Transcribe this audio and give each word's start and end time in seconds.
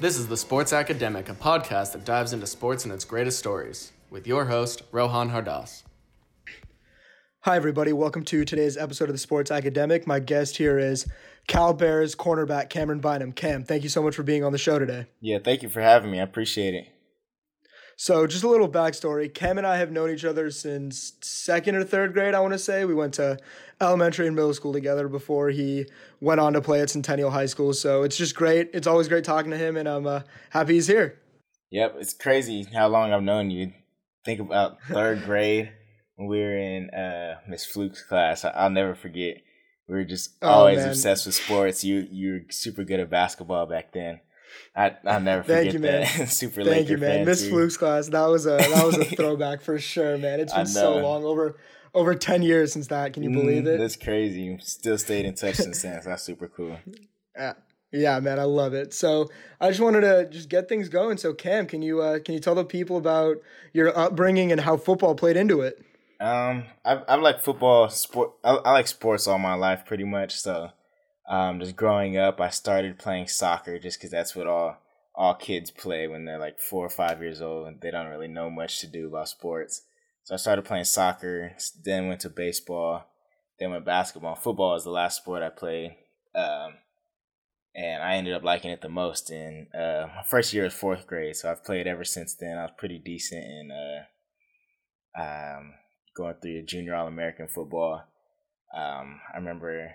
This 0.00 0.16
is 0.16 0.28
The 0.28 0.36
Sports 0.38 0.72
Academic, 0.72 1.28
a 1.28 1.34
podcast 1.34 1.92
that 1.92 2.06
dives 2.06 2.32
into 2.32 2.46
sports 2.46 2.84
and 2.84 2.94
its 2.94 3.04
greatest 3.04 3.38
stories, 3.38 3.92
with 4.08 4.26
your 4.26 4.46
host, 4.46 4.80
Rohan 4.92 5.28
Hardas. 5.28 5.82
Hi, 7.40 7.56
everybody. 7.56 7.92
Welcome 7.92 8.24
to 8.24 8.46
today's 8.46 8.78
episode 8.78 9.10
of 9.10 9.14
The 9.14 9.18
Sports 9.18 9.50
Academic. 9.50 10.06
My 10.06 10.18
guest 10.18 10.56
here 10.56 10.78
is 10.78 11.06
Cal 11.48 11.74
Bears 11.74 12.14
cornerback 12.14 12.70
Camryn 12.70 13.02
Bynum. 13.02 13.32
Cam, 13.32 13.62
thank 13.62 13.82
you 13.82 13.90
so 13.90 14.02
much 14.02 14.16
for 14.16 14.22
being 14.22 14.42
on 14.42 14.52
the 14.52 14.58
show 14.58 14.78
today. 14.78 15.04
Yeah, 15.20 15.36
thank 15.38 15.62
you 15.62 15.68
for 15.68 15.82
having 15.82 16.10
me. 16.10 16.18
I 16.18 16.22
appreciate 16.22 16.72
it. 16.72 16.88
So, 18.02 18.26
just 18.26 18.44
a 18.44 18.48
little 18.48 18.66
backstory. 18.66 19.32
Cam 19.32 19.58
and 19.58 19.66
I 19.66 19.76
have 19.76 19.92
known 19.92 20.08
each 20.08 20.24
other 20.24 20.50
since 20.50 21.12
second 21.20 21.74
or 21.74 21.84
third 21.84 22.14
grade, 22.14 22.32
I 22.32 22.40
want 22.40 22.54
to 22.54 22.58
say. 22.58 22.86
We 22.86 22.94
went 22.94 23.12
to 23.14 23.36
elementary 23.78 24.26
and 24.26 24.34
middle 24.34 24.54
school 24.54 24.72
together 24.72 25.06
before 25.06 25.50
he 25.50 25.84
went 26.18 26.40
on 26.40 26.54
to 26.54 26.62
play 26.62 26.80
at 26.80 26.88
Centennial 26.88 27.30
High 27.30 27.44
School. 27.44 27.74
So, 27.74 28.02
it's 28.02 28.16
just 28.16 28.34
great. 28.34 28.70
It's 28.72 28.86
always 28.86 29.06
great 29.06 29.24
talking 29.24 29.50
to 29.50 29.58
him, 29.58 29.76
and 29.76 29.86
I'm 29.86 30.06
uh, 30.06 30.20
happy 30.48 30.76
he's 30.76 30.86
here. 30.86 31.18
Yep, 31.72 31.96
it's 32.00 32.14
crazy 32.14 32.62
how 32.72 32.88
long 32.88 33.12
I've 33.12 33.22
known 33.22 33.50
you. 33.50 33.74
Think 34.24 34.40
about 34.40 34.78
third 34.88 35.22
grade 35.26 35.70
when 36.16 36.26
we 36.26 36.38
were 36.38 36.56
in 36.56 36.88
uh, 36.88 37.40
Miss 37.48 37.66
Fluke's 37.66 38.02
class. 38.02 38.46
I'll 38.46 38.70
never 38.70 38.94
forget. 38.94 39.42
We 39.86 39.96
were 39.96 40.04
just 40.04 40.38
oh, 40.40 40.48
always 40.48 40.78
man. 40.78 40.88
obsessed 40.88 41.26
with 41.26 41.34
sports. 41.34 41.84
You 41.84 42.08
you 42.10 42.32
were 42.32 42.40
super 42.48 42.82
good 42.82 43.00
at 43.00 43.10
basketball 43.10 43.66
back 43.66 43.92
then. 43.92 44.20
I 44.74 44.96
I'll 45.04 45.20
never 45.20 45.42
forget 45.42 45.62
Thank 45.62 45.72
you, 45.74 45.78
man. 45.80 46.00
that. 46.02 46.28
Super 46.30 46.64
Thank 46.64 46.88
Laker 46.88 46.92
you, 46.92 46.98
man. 46.98 47.24
Miss 47.26 47.48
Fluke's 47.48 47.76
class. 47.76 48.08
That 48.08 48.26
was 48.26 48.46
a 48.46 48.56
that 48.56 48.84
was 48.84 48.96
a 48.96 49.04
throwback 49.16 49.62
for 49.62 49.78
sure, 49.78 50.16
man. 50.18 50.40
It's 50.40 50.52
been 50.52 50.66
so 50.66 50.98
long 50.98 51.24
over 51.24 51.56
over 51.94 52.14
ten 52.14 52.42
years 52.42 52.72
since 52.72 52.86
that. 52.88 53.12
Can 53.12 53.22
you 53.22 53.30
believe 53.30 53.66
it? 53.66 53.78
That's 53.78 53.96
crazy. 53.96 54.42
You 54.42 54.58
still 54.60 54.98
stayed 54.98 55.24
in 55.24 55.34
touch 55.34 55.56
since 55.56 55.82
then. 55.82 56.00
That's 56.04 56.22
super 56.22 56.48
cool. 56.48 56.78
Yeah. 57.36 57.54
Yeah, 57.92 58.20
man, 58.20 58.38
I 58.38 58.44
love 58.44 58.72
it. 58.72 58.94
So 58.94 59.30
I 59.60 59.68
just 59.68 59.80
wanted 59.80 60.02
to 60.02 60.28
just 60.30 60.48
get 60.48 60.68
things 60.68 60.88
going. 60.88 61.16
So 61.16 61.34
Cam, 61.34 61.66
can 61.66 61.82
you 61.82 62.00
uh, 62.00 62.20
can 62.20 62.34
you 62.34 62.40
tell 62.40 62.54
the 62.54 62.64
people 62.64 62.96
about 62.96 63.38
your 63.72 63.96
upbringing 63.98 64.52
and 64.52 64.60
how 64.60 64.76
football 64.76 65.14
played 65.16 65.36
into 65.36 65.60
it? 65.62 65.84
Um, 66.20 66.64
I 66.84 66.96
I 67.08 67.14
like 67.16 67.40
football 67.40 67.88
sport. 67.88 68.32
I, 68.44 68.50
I 68.50 68.72
like 68.72 68.86
sports 68.86 69.26
all 69.26 69.38
my 69.38 69.54
life, 69.54 69.84
pretty 69.86 70.04
much. 70.04 70.38
So 70.38 70.70
um, 71.30 71.60
just 71.60 71.76
growing 71.76 72.16
up, 72.16 72.40
I 72.40 72.50
started 72.50 72.98
playing 72.98 73.28
soccer 73.28 73.78
just 73.78 73.98
because 73.98 74.10
that's 74.10 74.34
what 74.34 74.48
all 74.48 74.78
all 75.14 75.34
kids 75.34 75.70
play 75.70 76.08
when 76.08 76.24
they're 76.24 76.38
like 76.38 76.58
four 76.58 76.84
or 76.84 76.90
five 76.90 77.20
years 77.20 77.40
old 77.40 77.66
and 77.66 77.80
they 77.80 77.90
don't 77.90 78.08
really 78.08 78.28
know 78.28 78.48
much 78.48 78.80
to 78.80 78.86
do 78.86 79.06
about 79.06 79.28
sports. 79.28 79.82
So 80.24 80.34
I 80.34 80.38
started 80.38 80.64
playing 80.64 80.84
soccer, 80.84 81.52
then 81.84 82.08
went 82.08 82.20
to 82.22 82.30
baseball, 82.30 83.04
then 83.58 83.70
went 83.70 83.84
basketball. 83.84 84.34
Football 84.34 84.74
is 84.74 84.84
the 84.84 84.90
last 84.90 85.18
sport 85.18 85.42
I 85.42 85.50
played, 85.50 85.94
um, 86.34 86.74
and 87.76 88.02
I 88.02 88.14
ended 88.14 88.34
up 88.34 88.42
liking 88.42 88.72
it 88.72 88.80
the 88.80 88.88
most. 88.88 89.30
In 89.30 89.68
uh, 89.72 90.08
my 90.16 90.22
first 90.24 90.52
year 90.52 90.64
was 90.64 90.74
fourth 90.74 91.06
grade, 91.06 91.36
so 91.36 91.48
I've 91.48 91.64
played 91.64 91.86
ever 91.86 92.04
since 92.04 92.34
then. 92.34 92.58
I 92.58 92.62
was 92.62 92.72
pretty 92.76 92.98
decent 92.98 93.44
in 93.44 93.70
uh, 93.70 95.20
um, 95.20 95.74
going 96.16 96.34
through 96.42 96.62
junior 96.62 96.96
All 96.96 97.06
American 97.06 97.46
football. 97.46 98.02
Um, 98.74 99.20
I 99.32 99.36
remember 99.36 99.94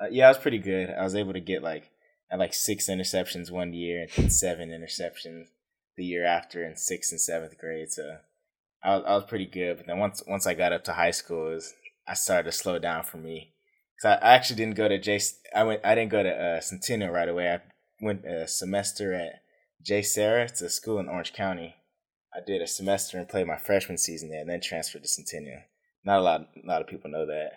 uh, 0.00 0.08
yeah, 0.10 0.26
I 0.26 0.28
was 0.28 0.38
pretty 0.38 0.58
good. 0.58 0.90
I 0.90 1.02
was 1.02 1.14
able 1.14 1.32
to 1.32 1.40
get 1.40 1.62
like 1.62 1.90
I 2.32 2.36
like 2.36 2.54
six 2.54 2.88
interceptions 2.88 3.50
one 3.50 3.72
year 3.72 4.02
and 4.02 4.10
then 4.10 4.30
seven 4.30 4.70
interceptions 4.70 5.48
the 5.96 6.04
year 6.04 6.24
after 6.24 6.64
in 6.64 6.76
sixth 6.76 7.12
and 7.12 7.20
seventh 7.20 7.58
grade. 7.58 7.90
So 7.90 8.18
I 8.82 8.96
was, 8.96 9.04
I 9.06 9.14
was 9.14 9.24
pretty 9.24 9.46
good. 9.46 9.76
But 9.76 9.86
then 9.86 9.98
once 9.98 10.22
once 10.26 10.46
I 10.46 10.54
got 10.54 10.72
up 10.72 10.84
to 10.84 10.92
high 10.94 11.10
school, 11.10 11.50
was, 11.50 11.74
I 12.08 12.14
started 12.14 12.50
to 12.50 12.56
slow 12.56 12.78
down 12.78 13.02
for 13.02 13.18
me. 13.18 13.52
Cause 14.00 14.18
I, 14.22 14.28
I 14.28 14.34
actually 14.34 14.56
didn't 14.56 14.76
go 14.76 14.88
to 14.88 14.98
J. 14.98 15.20
I 15.54 15.64
went. 15.64 15.84
I 15.84 15.94
didn't 15.94 16.12
go 16.12 16.22
to 16.22 16.30
uh, 16.30 16.60
Centennial 16.60 17.12
right 17.12 17.28
away. 17.28 17.52
I 17.52 17.60
went 18.00 18.24
a 18.24 18.48
semester 18.48 19.12
at 19.12 19.42
JSerra. 19.86 20.48
It's 20.48 20.62
a 20.62 20.70
school 20.70 20.98
in 20.98 21.08
Orange 21.08 21.32
County. 21.32 21.76
I 22.34 22.38
did 22.46 22.62
a 22.62 22.66
semester 22.66 23.18
and 23.18 23.28
played 23.28 23.48
my 23.48 23.58
freshman 23.58 23.98
season 23.98 24.30
there, 24.30 24.40
and 24.40 24.48
then 24.48 24.60
transferred 24.60 25.02
to 25.02 25.08
Centennial. 25.08 25.62
Not 26.04 26.20
a 26.20 26.22
lot. 26.22 26.40
A 26.40 26.66
lot 26.66 26.80
of 26.80 26.86
people 26.86 27.10
know 27.10 27.26
that. 27.26 27.52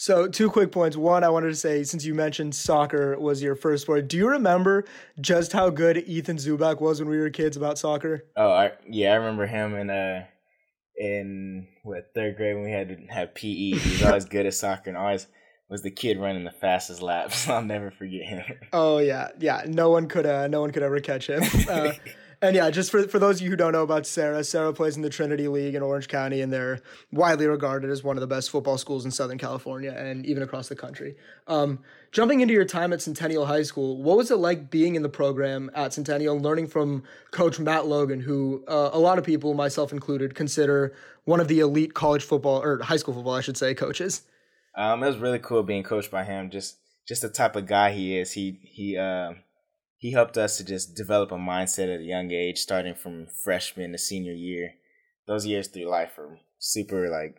So, 0.00 0.26
two 0.26 0.48
quick 0.48 0.72
points. 0.72 0.96
One, 0.96 1.24
I 1.24 1.28
wanted 1.28 1.48
to 1.48 1.54
say, 1.54 1.84
since 1.84 2.06
you 2.06 2.14
mentioned 2.14 2.54
soccer 2.54 3.18
was 3.18 3.42
your 3.42 3.54
first 3.54 3.82
sport, 3.82 4.08
do 4.08 4.16
you 4.16 4.30
remember 4.30 4.86
just 5.20 5.52
how 5.52 5.68
good 5.68 5.98
Ethan 5.98 6.38
Zubak 6.38 6.80
was 6.80 7.00
when 7.00 7.10
we 7.10 7.18
were 7.18 7.28
kids 7.28 7.54
about 7.54 7.76
soccer? 7.76 8.24
Oh, 8.34 8.50
I, 8.50 8.72
yeah, 8.88 9.12
I 9.12 9.16
remember 9.16 9.44
him 9.46 9.74
in 9.74 9.90
uh 9.90 10.24
in 10.96 11.68
what 11.82 12.12
third 12.14 12.38
grade 12.38 12.54
when 12.54 12.64
we 12.64 12.70
had 12.70 12.88
to 12.88 13.12
have 13.12 13.34
PE. 13.34 13.72
He 13.72 13.90
was 13.90 14.02
always 14.02 14.24
good 14.24 14.46
at 14.46 14.54
soccer 14.54 14.88
and 14.88 14.96
always 14.96 15.26
was 15.68 15.82
the 15.82 15.90
kid 15.90 16.18
running 16.18 16.44
the 16.44 16.50
fastest 16.50 17.02
laps. 17.02 17.46
I'll 17.50 17.60
never 17.60 17.90
forget 17.90 18.22
him. 18.22 18.44
Oh 18.72 19.00
yeah, 19.00 19.28
yeah. 19.38 19.64
No 19.66 19.90
one 19.90 20.08
could 20.08 20.24
uh, 20.24 20.46
no 20.48 20.62
one 20.62 20.70
could 20.70 20.82
ever 20.82 21.00
catch 21.00 21.28
him. 21.28 21.42
Uh, 21.68 21.92
and 22.42 22.56
yeah, 22.56 22.70
just 22.70 22.90
for 22.90 23.02
for 23.06 23.18
those 23.18 23.36
of 23.36 23.42
you 23.42 23.50
who 23.50 23.56
don't 23.56 23.72
know 23.72 23.82
about 23.82 24.06
Serra, 24.06 24.42
Serra 24.42 24.72
plays 24.72 24.96
in 24.96 25.02
the 25.02 25.10
Trinity 25.10 25.46
League 25.46 25.74
in 25.74 25.82
Orange 25.82 26.08
County, 26.08 26.40
and 26.40 26.50
they're 26.52 26.80
widely 27.12 27.46
regarded 27.46 27.90
as 27.90 28.02
one 28.02 28.16
of 28.16 28.22
the 28.22 28.26
best 28.26 28.50
football 28.50 28.78
schools 28.78 29.04
in 29.04 29.10
Southern 29.10 29.36
California 29.36 29.90
and 29.90 30.24
even 30.24 30.42
across 30.42 30.68
the 30.68 30.76
country. 30.76 31.16
Um, 31.46 31.80
jumping 32.12 32.40
into 32.40 32.54
your 32.54 32.64
time 32.64 32.94
at 32.94 33.02
Centennial 33.02 33.44
High 33.44 33.62
School, 33.62 34.02
what 34.02 34.16
was 34.16 34.30
it 34.30 34.36
like 34.36 34.70
being 34.70 34.94
in 34.94 35.02
the 35.02 35.10
program 35.10 35.70
at 35.74 35.92
Centennial, 35.92 36.38
learning 36.38 36.68
from 36.68 37.02
Coach 37.30 37.60
Matt 37.60 37.86
Logan, 37.86 38.20
who 38.20 38.64
uh, 38.66 38.90
a 38.92 38.98
lot 38.98 39.18
of 39.18 39.24
people, 39.24 39.52
myself 39.52 39.92
included, 39.92 40.34
consider 40.34 40.94
one 41.24 41.40
of 41.40 41.48
the 41.48 41.60
elite 41.60 41.92
college 41.92 42.24
football 42.24 42.62
or 42.62 42.82
high 42.82 42.96
school 42.96 43.12
football, 43.12 43.34
I 43.34 43.42
should 43.42 43.58
say, 43.58 43.74
coaches? 43.74 44.22
Um, 44.74 45.02
it 45.02 45.08
was 45.08 45.18
really 45.18 45.40
cool 45.40 45.62
being 45.62 45.82
coached 45.82 46.10
by 46.10 46.24
him. 46.24 46.48
Just 46.48 46.78
just 47.06 47.22
the 47.22 47.28
type 47.28 47.56
of 47.56 47.66
guy 47.66 47.92
he 47.92 48.16
is. 48.16 48.32
He 48.32 48.58
he. 48.62 48.96
Uh 48.96 49.34
he 50.00 50.12
helped 50.12 50.38
us 50.38 50.56
to 50.56 50.64
just 50.64 50.96
develop 50.96 51.30
a 51.30 51.36
mindset 51.36 51.94
at 51.94 52.00
a 52.00 52.04
young 52.04 52.30
age, 52.30 52.58
starting 52.58 52.94
from 52.94 53.26
freshman 53.44 53.92
to 53.92 53.98
senior 53.98 54.32
year. 54.32 54.72
Those 55.26 55.44
years 55.44 55.68
through 55.68 55.90
life 55.90 56.18
are 56.18 56.38
super 56.58 57.10
like 57.10 57.36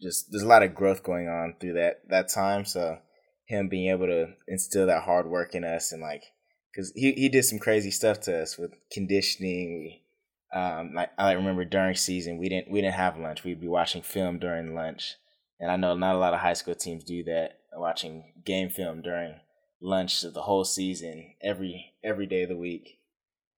just 0.00 0.30
there's 0.30 0.42
a 0.42 0.48
lot 0.48 0.62
of 0.62 0.74
growth 0.74 1.02
going 1.02 1.28
on 1.28 1.54
through 1.58 1.72
that 1.72 2.02
that 2.10 2.28
time. 2.28 2.66
So 2.66 2.98
him 3.46 3.70
being 3.70 3.90
able 3.90 4.06
to 4.06 4.34
instill 4.46 4.86
that 4.86 5.04
hard 5.04 5.26
work 5.26 5.54
in 5.54 5.64
us 5.64 5.90
and 5.90 6.02
like 6.02 6.22
because 6.70 6.92
he, 6.94 7.12
he 7.12 7.30
did 7.30 7.44
some 7.46 7.58
crazy 7.58 7.90
stuff 7.90 8.20
to 8.20 8.42
us 8.42 8.58
with 8.58 8.72
conditioning. 8.92 9.78
We, 9.82 10.58
um, 10.58 10.92
like 10.94 11.12
I 11.16 11.32
remember 11.32 11.64
during 11.64 11.94
season 11.94 12.36
we 12.36 12.50
didn't 12.50 12.70
we 12.70 12.82
didn't 12.82 12.94
have 12.94 13.16
lunch. 13.16 13.42
We'd 13.42 13.60
be 13.60 13.68
watching 13.68 14.02
film 14.02 14.38
during 14.38 14.74
lunch, 14.74 15.14
and 15.58 15.70
I 15.70 15.76
know 15.76 15.96
not 15.96 16.14
a 16.14 16.18
lot 16.18 16.34
of 16.34 16.40
high 16.40 16.52
school 16.52 16.74
teams 16.74 17.04
do 17.04 17.24
that, 17.24 17.60
watching 17.74 18.34
game 18.44 18.68
film 18.68 19.00
during 19.00 19.36
lunch 19.82 20.22
of 20.24 20.32
the 20.32 20.42
whole 20.42 20.64
season 20.64 21.34
every 21.42 21.92
every 22.02 22.26
day 22.26 22.44
of 22.44 22.48
the 22.48 22.56
week. 22.56 22.98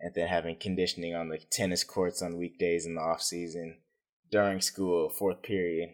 And 0.00 0.12
then 0.14 0.28
having 0.28 0.56
conditioning 0.56 1.14
on 1.14 1.28
the 1.28 1.38
tennis 1.50 1.84
courts 1.84 2.20
on 2.20 2.36
weekdays 2.36 2.84
in 2.84 2.96
the 2.96 3.00
off 3.00 3.22
season. 3.22 3.78
During 4.30 4.60
school 4.60 5.08
fourth 5.08 5.42
period 5.42 5.90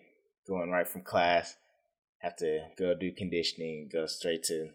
going 0.49 0.71
right 0.71 0.89
from 0.89 1.03
class 1.03 1.57
have 2.19 2.37
to 2.37 2.61
go 2.79 2.95
do 2.95 3.13
conditioning 3.13 3.89
go 3.93 4.07
straight 4.07 4.43
to 4.45 4.71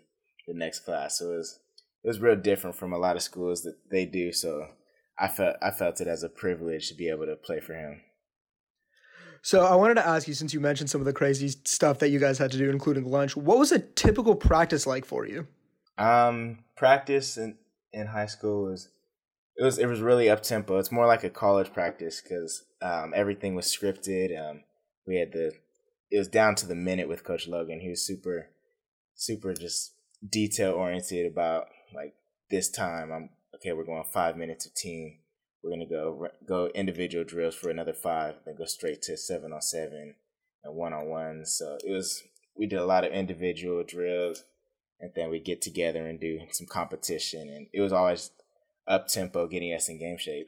the 0.47 0.53
next 0.53 0.81
class. 0.81 1.19
So 1.19 1.31
it 1.31 1.37
was 1.37 1.59
it 2.03 2.07
was 2.07 2.19
real 2.19 2.35
different 2.35 2.75
from 2.75 2.93
a 2.93 2.97
lot 2.97 3.15
of 3.15 3.23
schools 3.23 3.63
that 3.63 3.77
they 3.89 4.05
do. 4.05 4.31
So 4.31 4.67
i 5.17 5.27
felt 5.27 5.55
i 5.61 5.71
felt 5.71 6.01
it 6.01 6.07
as 6.07 6.23
a 6.23 6.29
privilege 6.29 6.89
to 6.89 6.95
be 6.95 7.09
able 7.09 7.25
to 7.25 7.35
play 7.35 7.59
for 7.59 7.73
him 7.73 8.01
so 9.45 9.63
I 9.63 9.75
wanted 9.75 9.93
to 9.93 10.07
ask 10.07 10.27
you, 10.27 10.33
since 10.33 10.55
you 10.55 10.59
mentioned 10.59 10.89
some 10.89 11.01
of 11.01 11.05
the 11.05 11.13
crazy 11.13 11.49
stuff 11.65 11.99
that 11.99 12.09
you 12.09 12.17
guys 12.17 12.39
had 12.39 12.49
to 12.53 12.57
do, 12.57 12.71
including 12.71 13.07
lunch, 13.07 13.37
what 13.37 13.59
was 13.59 13.71
a 13.71 13.77
typical 13.77 14.33
practice 14.35 14.87
like 14.87 15.05
for 15.05 15.27
you? 15.27 15.45
Um, 15.99 16.63
practice 16.75 17.37
in 17.37 17.55
in 17.93 18.07
high 18.07 18.25
school 18.25 18.63
was 18.63 18.89
it 19.55 19.63
was 19.63 19.77
it 19.77 19.85
was 19.85 20.01
really 20.01 20.31
up 20.31 20.41
tempo. 20.41 20.79
It's 20.79 20.91
more 20.91 21.05
like 21.05 21.23
a 21.23 21.29
college 21.29 21.71
practice 21.71 22.23
because 22.23 22.63
um, 22.81 23.13
everything 23.15 23.53
was 23.53 23.67
scripted. 23.67 24.35
Um, 24.35 24.63
we 25.05 25.17
had 25.17 25.31
the 25.31 25.51
it 26.09 26.17
was 26.17 26.27
down 26.27 26.55
to 26.55 26.65
the 26.65 26.73
minute 26.73 27.07
with 27.07 27.23
Coach 27.23 27.47
Logan. 27.47 27.81
He 27.81 27.89
was 27.89 28.01
super 28.01 28.49
super 29.13 29.53
just 29.53 29.93
detail 30.27 30.71
oriented 30.71 31.31
about 31.31 31.67
like 31.93 32.15
this 32.49 32.71
time. 32.71 33.11
I'm 33.11 33.29
okay. 33.53 33.73
We're 33.73 33.85
going 33.85 34.05
five 34.11 34.37
minutes 34.37 34.65
of 34.65 34.73
team 34.73 35.19
we're 35.65 35.71
gonna 35.71 35.85
go 35.87 36.27
go 36.47 36.67
individual 36.75 37.23
drills 37.23 37.55
for 37.55 37.69
another 37.69 37.93
five, 37.93 38.35
then 38.45 38.55
go 38.55 38.65
straight 38.65 39.01
to 39.03 39.17
seven 39.17 39.51
on 39.51 39.61
seven 39.61 40.15
and 40.63 40.75
one 40.75 40.93
on 40.93 41.07
one. 41.07 41.45
So 41.45 41.77
it 41.83 41.91
was 41.91 42.21
we 42.55 42.67
did 42.67 42.79
a 42.79 42.85
lot 42.85 43.03
of 43.03 43.11
individual 43.11 43.83
drills, 43.83 44.43
and 44.99 45.11
then 45.15 45.31
we 45.31 45.39
get 45.39 45.61
together 45.61 46.05
and 46.05 46.19
do 46.19 46.41
some 46.51 46.67
competition, 46.67 47.49
and 47.49 47.67
it 47.73 47.81
was 47.81 47.91
always 47.91 48.31
up 48.87 49.07
tempo, 49.07 49.47
getting 49.47 49.73
us 49.73 49.89
in 49.89 49.97
game 49.97 50.17
shape. 50.17 50.47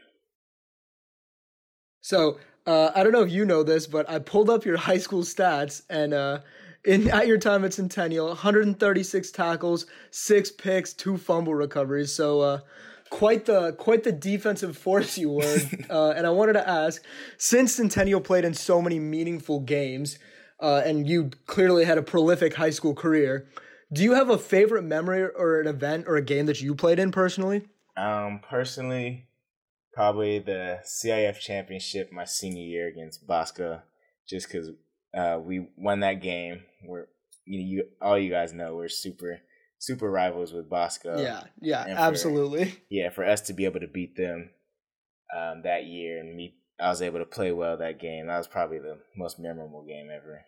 So 2.01 2.37
uh, 2.67 2.91
I 2.93 3.01
don't 3.01 3.11
know 3.11 3.23
if 3.23 3.31
you 3.31 3.43
know 3.43 3.63
this, 3.63 3.87
but 3.87 4.07
I 4.07 4.19
pulled 4.19 4.51
up 4.51 4.65
your 4.65 4.77
high 4.77 4.99
school 4.99 5.23
stats, 5.23 5.81
and 5.89 6.13
uh, 6.13 6.39
in 6.85 7.09
at 7.09 7.25
your 7.25 7.39
time 7.39 7.65
at 7.65 7.73
Centennial, 7.73 8.27
136 8.27 9.31
tackles, 9.31 9.87
six 10.11 10.51
picks, 10.51 10.93
two 10.93 11.17
fumble 11.17 11.55
recoveries. 11.55 12.13
So 12.13 12.41
uh, 12.41 12.59
quite 13.09 13.45
the 13.45 13.73
quite 13.73 14.03
the 14.03 14.11
defensive 14.11 14.77
force 14.77 15.17
you 15.17 15.31
were. 15.31 15.57
uh, 15.89 16.11
and 16.11 16.25
I 16.25 16.29
wanted 16.29 16.53
to 16.53 16.67
ask, 16.67 17.03
since 17.37 17.75
Centennial 17.75 18.21
played 18.21 18.45
in 18.45 18.53
so 18.53 18.81
many 18.81 18.99
meaningful 18.99 19.59
games, 19.59 20.19
uh, 20.59 20.81
and 20.85 21.07
you 21.07 21.31
clearly 21.45 21.85
had 21.85 21.97
a 21.97 22.01
prolific 22.01 22.55
high 22.55 22.69
school 22.71 22.93
career, 22.93 23.47
Do 23.91 24.03
you 24.03 24.13
have 24.13 24.29
a 24.29 24.37
favorite 24.37 24.83
memory 24.83 25.23
or 25.23 25.61
an 25.61 25.67
event 25.67 26.05
or 26.07 26.17
a 26.17 26.21
game 26.21 26.45
that 26.47 26.61
you 26.61 26.75
played 26.75 26.99
in 26.99 27.11
personally? 27.11 27.67
Um, 27.95 28.41
personally, 28.47 29.27
probably 29.93 30.39
the 30.39 30.79
CIF 30.83 31.39
championship 31.39 32.11
my 32.11 32.25
senior 32.25 32.63
year 32.63 32.87
against 32.87 33.25
Bosco, 33.25 33.81
just 34.27 34.47
because 34.47 34.71
uh, 35.17 35.39
we 35.41 35.67
won 35.77 36.01
that 36.01 36.21
game. 36.21 36.63
We're 36.83 37.07
you, 37.45 37.61
you 37.61 37.83
all 38.01 38.17
you 38.17 38.29
guys 38.29 38.53
know 38.53 38.75
we're 38.75 38.89
super 38.89 39.39
super 39.79 40.09
rivals 40.09 40.53
with 40.53 40.69
Bosco. 40.69 41.21
Yeah, 41.21 41.43
yeah, 41.61 41.83
for- 41.83 41.89
absolutely. 41.91 42.75
Yeah, 42.89 43.09
for 43.09 43.25
us 43.25 43.41
to 43.41 43.53
be 43.53 43.65
able 43.65 43.79
to 43.81 43.87
beat 43.87 44.15
them 44.15 44.49
um, 45.35 45.61
that 45.63 45.85
year 45.85 46.19
and 46.19 46.35
me, 46.35 46.55
I 46.79 46.89
was 46.89 47.01
able 47.01 47.19
to 47.19 47.25
play 47.25 47.51
well 47.51 47.77
that 47.77 47.99
game. 47.99 48.27
That 48.27 48.37
was 48.37 48.47
probably 48.47 48.79
the 48.79 48.97
most 49.15 49.39
memorable 49.39 49.83
game 49.83 50.09
ever. 50.15 50.45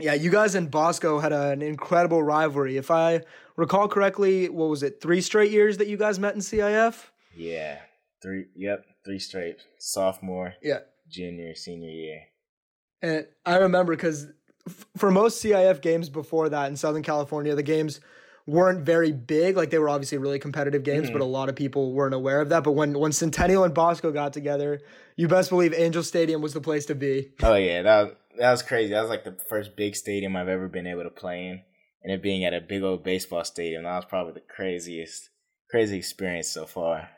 Yeah, 0.00 0.14
you 0.14 0.30
guys 0.30 0.56
and 0.56 0.70
Bosco 0.70 1.20
had 1.20 1.32
an 1.32 1.62
incredible 1.62 2.20
rivalry. 2.22 2.76
If 2.76 2.90
I 2.90 3.20
recall 3.56 3.86
correctly, 3.86 4.48
what 4.48 4.68
was 4.68 4.82
it? 4.82 5.00
Three 5.00 5.20
straight 5.20 5.52
years 5.52 5.76
that 5.78 5.86
you 5.86 5.96
guys 5.96 6.18
met 6.18 6.34
in 6.34 6.40
CIF. 6.40 7.10
Yeah, 7.36 7.78
three. 8.20 8.46
Yep, 8.56 8.84
three 9.04 9.20
straight. 9.20 9.58
Sophomore, 9.78 10.54
Yeah, 10.62 10.80
junior, 11.08 11.54
senior 11.54 11.90
year. 11.90 12.20
And 13.02 13.26
I 13.46 13.56
remember 13.58 13.94
because 13.94 14.26
for 14.96 15.10
most 15.10 15.42
CIF 15.42 15.80
games 15.80 16.08
before 16.08 16.48
that 16.48 16.68
in 16.68 16.76
Southern 16.76 17.02
California, 17.02 17.54
the 17.54 17.62
games 17.62 18.00
weren't 18.46 18.84
very 18.84 19.12
big. 19.12 19.56
Like 19.56 19.70
they 19.70 19.78
were 19.78 19.88
obviously 19.88 20.18
really 20.18 20.38
competitive 20.38 20.82
games, 20.82 21.08
but 21.10 21.14
mm-hmm. 21.14 21.22
a 21.22 21.26
lot 21.26 21.48
of 21.48 21.56
people 21.56 21.92
weren't 21.92 22.14
aware 22.14 22.40
of 22.40 22.48
that. 22.50 22.64
But 22.64 22.72
when 22.72 22.98
when 22.98 23.12
Centennial 23.12 23.64
and 23.64 23.74
Bosco 23.74 24.12
got 24.12 24.32
together, 24.32 24.80
you 25.16 25.28
best 25.28 25.50
believe 25.50 25.74
Angel 25.74 26.02
Stadium 26.02 26.42
was 26.42 26.54
the 26.54 26.60
place 26.60 26.86
to 26.86 26.94
be. 26.94 27.30
Oh 27.42 27.54
yeah, 27.54 27.82
that 27.82 28.02
was, 28.02 28.14
that 28.38 28.50
was 28.50 28.62
crazy. 28.62 28.92
That 28.92 29.02
was 29.02 29.10
like 29.10 29.24
the 29.24 29.38
first 29.48 29.76
big 29.76 29.96
stadium 29.96 30.36
I've 30.36 30.48
ever 30.48 30.68
been 30.68 30.86
able 30.86 31.04
to 31.04 31.10
play 31.10 31.46
in, 31.46 31.62
and 32.02 32.12
it 32.12 32.22
being 32.22 32.44
at 32.44 32.54
a 32.54 32.60
big 32.60 32.82
old 32.82 33.04
baseball 33.04 33.44
stadium. 33.44 33.84
That 33.84 33.96
was 33.96 34.04
probably 34.06 34.34
the 34.34 34.54
craziest, 34.54 35.30
crazy 35.70 35.98
experience 35.98 36.50
so 36.50 36.66
far. 36.66 37.08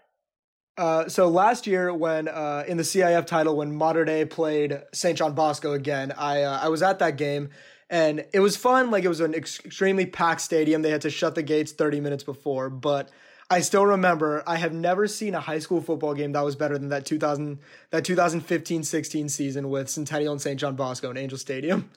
Uh, 0.78 1.08
so 1.08 1.28
last 1.28 1.66
year, 1.66 1.92
when 1.92 2.28
uh, 2.28 2.64
in 2.68 2.76
the 2.76 2.82
CIF 2.82 3.26
title, 3.26 3.56
when 3.56 3.78
Dei 4.04 4.24
played 4.26 4.82
St. 4.92 5.16
John 5.16 5.34
Bosco 5.34 5.72
again, 5.72 6.12
I 6.12 6.42
uh, 6.42 6.60
I 6.62 6.68
was 6.68 6.82
at 6.82 6.98
that 6.98 7.16
game, 7.16 7.48
and 7.88 8.24
it 8.32 8.40
was 8.40 8.56
fun. 8.56 8.90
Like 8.90 9.04
it 9.04 9.08
was 9.08 9.20
an 9.20 9.34
ex- 9.34 9.64
extremely 9.64 10.04
packed 10.04 10.42
stadium. 10.42 10.82
They 10.82 10.90
had 10.90 11.00
to 11.02 11.10
shut 11.10 11.34
the 11.34 11.42
gates 11.42 11.72
thirty 11.72 12.00
minutes 12.00 12.24
before, 12.24 12.68
but 12.68 13.10
I 13.48 13.60
still 13.60 13.86
remember. 13.86 14.42
I 14.46 14.56
have 14.56 14.74
never 14.74 15.06
seen 15.06 15.34
a 15.34 15.40
high 15.40 15.60
school 15.60 15.80
football 15.80 16.12
game 16.12 16.32
that 16.32 16.44
was 16.44 16.56
better 16.56 16.76
than 16.76 16.90
that 16.90 17.06
two 17.06 17.18
thousand 17.18 17.60
that 17.90 18.04
2015-16 18.04 19.30
season 19.30 19.70
with 19.70 19.88
Centennial 19.88 20.32
and 20.32 20.42
St. 20.42 20.60
John 20.60 20.76
Bosco 20.76 21.10
in 21.10 21.16
Angel 21.16 21.38
Stadium. 21.38 21.90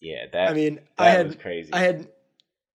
Yeah, 0.00 0.26
that. 0.32 0.50
I 0.50 0.54
mean, 0.54 0.80
I 0.98 1.08
had 1.08 1.26
was 1.28 1.36
crazy. 1.36 1.72
I 1.72 1.80
had 1.80 2.08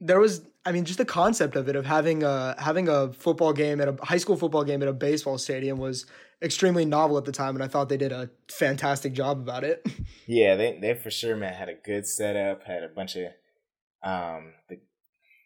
there 0.02 0.20
was 0.20 0.42
I 0.66 0.72
mean 0.72 0.86
just 0.86 0.98
the 1.00 1.06
concept 1.06 1.56
of 1.56 1.70
it 1.70 1.76
of 1.76 1.86
having 1.86 2.24
a 2.24 2.56
having 2.60 2.90
a 2.90 3.14
football 3.14 3.54
game 3.54 3.80
at 3.82 3.88
a 3.88 3.98
high 4.04 4.18
school 4.18 4.36
football 4.36 4.64
game 4.64 4.82
at 4.82 4.88
a 4.88 4.94
baseball 4.94 5.38
stadium 5.38 5.78
was 5.78 6.06
extremely 6.42 6.86
novel 6.86 7.18
at 7.18 7.26
the 7.26 7.32
time 7.32 7.56
and 7.56 7.64
I 7.64 7.68
thought 7.68 7.90
they 7.90 7.98
did 7.98 8.12
a 8.12 8.30
fantastic 8.50 9.14
job 9.14 9.40
about 9.40 9.64
it. 9.64 9.86
Yeah, 10.28 10.56
they 10.58 10.78
they 10.80 10.94
for 10.94 11.10
sure 11.10 11.36
man 11.36 11.54
had 11.54 11.70
a 11.70 11.74
good 11.74 12.06
setup. 12.06 12.64
Had 12.64 12.84
a 12.84 12.88
bunch 12.88 13.16
of 13.16 13.32
um 14.04 14.54
the, 14.70 14.80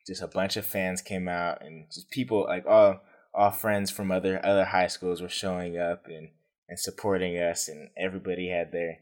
just 0.05 0.21
a 0.21 0.27
bunch 0.27 0.57
of 0.57 0.65
fans 0.65 1.01
came 1.01 1.29
out 1.29 1.63
and 1.63 1.85
just 1.89 2.09
people 2.09 2.43
like 2.43 2.65
all 2.65 2.99
all 3.33 3.51
friends 3.51 3.89
from 3.91 4.11
other 4.11 4.45
other 4.45 4.65
high 4.65 4.87
schools 4.87 5.21
were 5.21 5.29
showing 5.29 5.77
up 5.77 6.07
and 6.07 6.29
and 6.67 6.79
supporting 6.79 7.35
us 7.35 7.67
and 7.67 7.89
everybody 7.97 8.49
had 8.49 8.71
their 8.71 8.97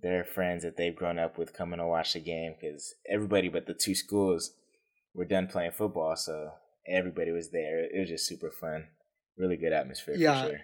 their 0.00 0.24
friends 0.24 0.62
that 0.62 0.76
they've 0.76 0.96
grown 0.96 1.18
up 1.18 1.36
with 1.36 1.52
coming 1.52 1.78
to 1.78 1.86
watch 1.86 2.12
the 2.12 2.20
game 2.20 2.54
because 2.58 2.94
everybody 3.08 3.48
but 3.48 3.66
the 3.66 3.74
two 3.74 3.94
schools 3.94 4.52
were 5.14 5.24
done 5.24 5.46
playing 5.46 5.72
football 5.72 6.16
so 6.16 6.50
everybody 6.86 7.30
was 7.30 7.50
there 7.50 7.80
it 7.84 7.98
was 7.98 8.08
just 8.08 8.26
super 8.26 8.50
fun 8.50 8.86
really 9.36 9.56
good 9.56 9.72
atmosphere 9.72 10.14
Yeah. 10.16 10.42
for 10.42 10.48
sure 10.50 10.60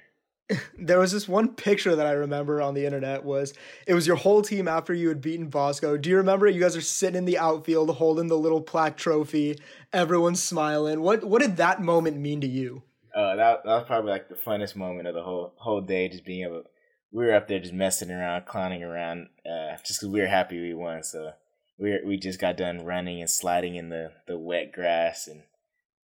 there 0.78 0.98
was 0.98 1.10
this 1.10 1.26
one 1.26 1.54
picture 1.54 1.96
that 1.96 2.06
I 2.06 2.12
remember 2.12 2.60
on 2.60 2.74
the 2.74 2.84
internet 2.84 3.24
was 3.24 3.54
it 3.86 3.94
was 3.94 4.06
your 4.06 4.16
whole 4.16 4.42
team 4.42 4.68
after 4.68 4.92
you 4.92 5.08
had 5.08 5.22
beaten 5.22 5.46
Bosco. 5.48 5.96
Do 5.96 6.10
you 6.10 6.18
remember 6.18 6.46
it? 6.46 6.54
You 6.54 6.60
guys 6.60 6.76
are 6.76 6.82
sitting 6.82 7.16
in 7.16 7.24
the 7.24 7.38
outfield 7.38 7.96
holding 7.96 8.26
the 8.26 8.36
little 8.36 8.60
plaque 8.60 8.98
trophy. 8.98 9.58
Everyone's 9.90 10.42
smiling. 10.42 11.00
What 11.00 11.24
what 11.24 11.40
did 11.40 11.56
that 11.56 11.80
moment 11.80 12.18
mean 12.18 12.42
to 12.42 12.46
you? 12.46 12.82
Uh, 13.16 13.36
that 13.36 13.64
that 13.64 13.70
was 13.70 13.84
probably 13.86 14.10
like 14.10 14.28
the 14.28 14.34
funnest 14.34 14.76
moment 14.76 15.08
of 15.08 15.14
the 15.14 15.22
whole 15.22 15.54
whole 15.56 15.80
day. 15.80 16.10
Just 16.10 16.26
being 16.26 16.44
able, 16.44 16.64
we 17.10 17.24
were 17.24 17.32
up 17.34 17.48
there 17.48 17.58
just 17.58 17.72
messing 17.72 18.10
around, 18.10 18.44
clowning 18.44 18.82
around, 18.82 19.28
uh, 19.50 19.76
just 19.82 20.00
because 20.00 20.12
we 20.12 20.20
were 20.20 20.26
happy 20.26 20.60
we 20.60 20.74
won. 20.74 21.02
So 21.02 21.30
we 21.78 21.98
we 22.04 22.16
just 22.16 22.40
got 22.40 22.56
done 22.56 22.84
running 22.84 23.20
and 23.20 23.30
sliding 23.30 23.74
in 23.76 23.88
the 23.88 24.12
the 24.26 24.38
wet 24.38 24.72
grass 24.72 25.26
and 25.26 25.42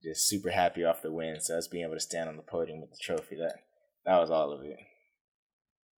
just 0.03 0.29
super 0.29 0.51
happy 0.51 0.85
off 0.85 1.03
the 1.03 1.13
win. 1.13 1.41
So 1.41 1.59
us 1.59 1.69
being 1.69 1.85
able 1.85 1.95
to 1.95 2.01
stand 2.01 2.29
on 2.29 2.37
the 2.37 2.43
podium 2.43 2.81
with 2.81 2.91
the 2.91 2.99
trophy 3.01 3.37
that 3.37 3.57
that 4.05 4.19
was 4.19 4.31
all 4.31 4.53
of 4.53 4.63
it. 4.65 4.79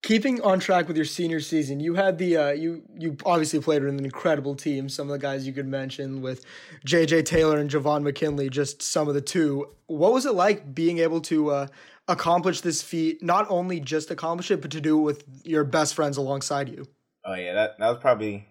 keeping 0.02 0.40
on 0.42 0.58
track 0.58 0.88
with 0.88 0.96
your 0.96 1.06
senior 1.06 1.40
season, 1.40 1.80
you 1.80 1.94
had 1.94 2.18
the 2.18 2.36
uh, 2.36 2.50
you 2.50 2.82
you 2.98 3.16
obviously 3.24 3.60
played 3.60 3.82
with 3.82 3.94
an 3.94 4.04
incredible 4.04 4.54
team. 4.54 4.88
Some 4.88 5.08
of 5.08 5.12
the 5.12 5.18
guys 5.18 5.46
you 5.46 5.52
could 5.52 5.68
mention 5.68 6.20
with 6.20 6.44
J.J. 6.84 7.22
Taylor 7.22 7.58
and 7.58 7.70
Javon 7.70 8.02
McKinley, 8.02 8.50
just 8.50 8.82
some 8.82 9.08
of 9.08 9.14
the 9.14 9.20
two. 9.20 9.68
What 9.86 10.12
was 10.12 10.26
it 10.26 10.34
like 10.34 10.74
being 10.74 10.98
able 10.98 11.20
to 11.22 11.50
uh, 11.50 11.66
accomplish 12.08 12.60
this 12.60 12.82
feat? 12.82 13.22
Not 13.22 13.46
only 13.48 13.80
just 13.80 14.10
accomplish 14.10 14.50
it, 14.50 14.60
but 14.60 14.72
to 14.72 14.80
do 14.80 14.98
it 14.98 15.02
with 15.02 15.24
your 15.44 15.64
best 15.64 15.94
friends 15.94 16.16
alongside 16.16 16.68
you. 16.68 16.86
Oh 17.24 17.34
yeah, 17.34 17.54
that 17.54 17.78
that 17.78 17.88
was 17.88 17.98
probably 18.00 18.48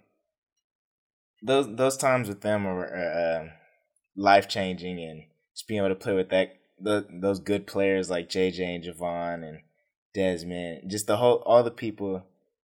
those 1.41 1.75
those 1.75 1.97
times 1.97 2.27
with 2.27 2.41
them 2.41 2.65
were 2.65 2.95
uh, 2.95 3.49
life 4.15 4.47
changing, 4.47 4.99
and 4.99 5.23
just 5.55 5.67
being 5.67 5.79
able 5.79 5.89
to 5.89 5.95
play 5.95 6.13
with 6.13 6.29
that 6.29 6.53
the, 6.79 7.05
those 7.09 7.39
good 7.39 7.67
players 7.67 8.09
like 8.09 8.29
JJ 8.29 8.59
and 8.61 8.83
Javon 8.83 9.47
and 9.47 9.59
Desmond, 10.13 10.89
just 10.89 11.07
the 11.07 11.17
whole 11.17 11.43
all 11.45 11.63
the 11.63 11.71
people 11.71 12.23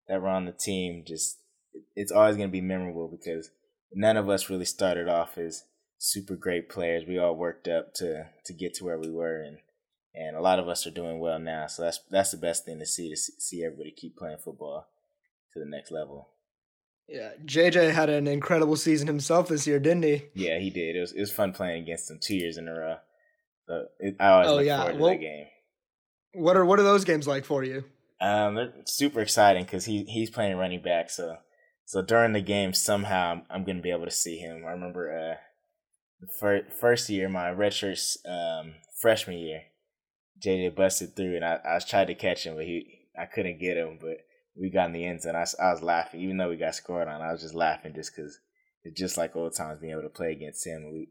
that 0.07 0.21
were 0.21 0.29
on 0.29 0.45
the 0.45 0.51
team. 0.51 1.03
Just 1.05 1.39
it's 1.95 2.11
always 2.11 2.35
gonna 2.35 2.49
be 2.49 2.61
memorable 2.61 3.07
because 3.07 3.49
none 3.93 4.17
of 4.17 4.29
us 4.29 4.49
really 4.49 4.65
started 4.65 5.07
off 5.07 5.37
as 5.37 5.63
super 5.97 6.35
great 6.35 6.69
players. 6.69 7.03
We 7.07 7.17
all 7.17 7.35
worked 7.35 7.67
up 7.67 7.93
to 7.95 8.27
to 8.45 8.53
get 8.53 8.73
to 8.75 8.85
where 8.85 8.99
we 8.99 9.09
were, 9.09 9.41
and 9.41 9.57
and 10.13 10.35
a 10.35 10.41
lot 10.41 10.59
of 10.59 10.67
us 10.67 10.85
are 10.87 10.91
doing 10.91 11.19
well 11.19 11.39
now. 11.39 11.67
So 11.67 11.83
that's 11.83 11.99
that's 12.09 12.31
the 12.31 12.37
best 12.37 12.65
thing 12.65 12.79
to 12.79 12.85
see 12.85 13.09
to 13.09 13.15
see 13.15 13.63
everybody 13.63 13.91
keep 13.91 14.17
playing 14.17 14.37
football 14.43 14.87
to 15.53 15.59
the 15.59 15.65
next 15.65 15.91
level. 15.91 16.29
Yeah, 17.07 17.31
JJ 17.45 17.91
had 17.93 18.09
an 18.09 18.27
incredible 18.27 18.75
season 18.75 19.07
himself 19.07 19.47
this 19.47 19.67
year, 19.67 19.79
didn't 19.79 20.03
he? 20.03 20.23
Yeah, 20.33 20.57
he 20.59 20.69
did. 20.71 20.95
It 20.95 20.99
was 21.01 21.11
it 21.13 21.19
was 21.19 21.31
fun 21.31 21.53
playing 21.53 21.83
against 21.83 22.09
him 22.09 22.19
two 22.19 22.35
years 22.35 22.57
in 22.57 22.67
a 22.67 22.73
row. 22.73 22.95
So 23.67 23.85
it, 23.99 24.15
I 24.19 24.27
always 24.29 24.47
Oh, 24.49 24.55
look 24.55 24.65
yeah. 24.65 24.77
forward 24.77 24.93
to 24.93 24.99
Well- 24.99 25.09
that 25.11 25.19
game. 25.19 25.45
What 26.33 26.57
are 26.57 26.65
what 26.65 26.79
are 26.79 26.83
those 26.83 27.05
games 27.05 27.27
like 27.27 27.45
for 27.45 27.63
you? 27.63 27.85
Um, 28.19 28.55
they're 28.55 28.73
super 28.85 29.21
exciting 29.21 29.63
because 29.63 29.85
he 29.85 30.03
he's 30.05 30.29
playing 30.29 30.57
running 30.57 30.81
back. 30.81 31.09
So 31.09 31.37
so 31.85 32.01
during 32.01 32.33
the 32.33 32.41
game, 32.41 32.73
somehow 32.73 33.31
I'm, 33.33 33.43
I'm 33.49 33.63
gonna 33.63 33.81
be 33.81 33.91
able 33.91 34.05
to 34.05 34.11
see 34.11 34.37
him. 34.37 34.65
I 34.65 34.71
remember 34.71 35.11
uh 35.15 35.35
the 36.21 36.27
fir- 36.39 36.67
first 36.79 37.07
year, 37.09 37.29
my 37.29 37.45
redshirt 37.51 38.17
um 38.27 38.75
freshman 38.99 39.37
year, 39.37 39.61
JJ 40.43 40.75
busted 40.75 41.15
through, 41.15 41.35
and 41.35 41.45
I 41.45 41.59
I 41.63 41.79
tried 41.79 42.07
to 42.07 42.15
catch 42.15 42.45
him, 42.45 42.55
but 42.55 42.65
he 42.65 43.07
I 43.17 43.25
couldn't 43.25 43.59
get 43.59 43.77
him. 43.77 43.97
But 44.01 44.17
we 44.59 44.69
got 44.69 44.87
in 44.87 44.93
the 44.93 45.05
end 45.05 45.21
zone. 45.21 45.35
I 45.35 45.71
was 45.71 45.81
laughing, 45.81 46.21
even 46.21 46.37
though 46.37 46.49
we 46.49 46.57
got 46.57 46.75
scored 46.75 47.07
on. 47.07 47.21
I 47.21 47.31
was 47.31 47.41
just 47.41 47.55
laughing 47.55 47.93
just 47.93 48.15
because 48.15 48.39
it's 48.83 48.99
just 48.99 49.17
like 49.17 49.35
old 49.35 49.55
times 49.55 49.79
being 49.79 49.91
able 49.93 50.03
to 50.03 50.09
play 50.09 50.31
against 50.31 50.65
him. 50.65 50.91
We 50.91 51.09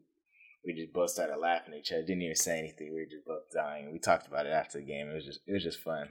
we 0.65 0.73
just 0.73 0.93
both 0.95 1.11
started 1.11 1.37
laughing 1.37 1.75
at 1.75 1.81
each 1.81 1.93
other. 1.93 2.03
Didn't 2.03 2.23
even 2.23 2.37
say 2.37 2.59
anything. 2.59 2.95
We 2.95 3.01
were 3.01 3.11
just 3.11 3.27
both 3.27 3.51
dying. 3.53 3.93
We 3.93 3.99
talked 3.99 4.27
about 4.27 4.47
it 4.47 4.53
after 4.53 4.79
the 4.79 4.85
game. 4.87 5.11
It 5.11 5.15
was 5.15 5.25
just 5.25 5.41
it 5.47 5.53
was 5.53 5.63
just 5.63 5.81
fun. 5.81 6.09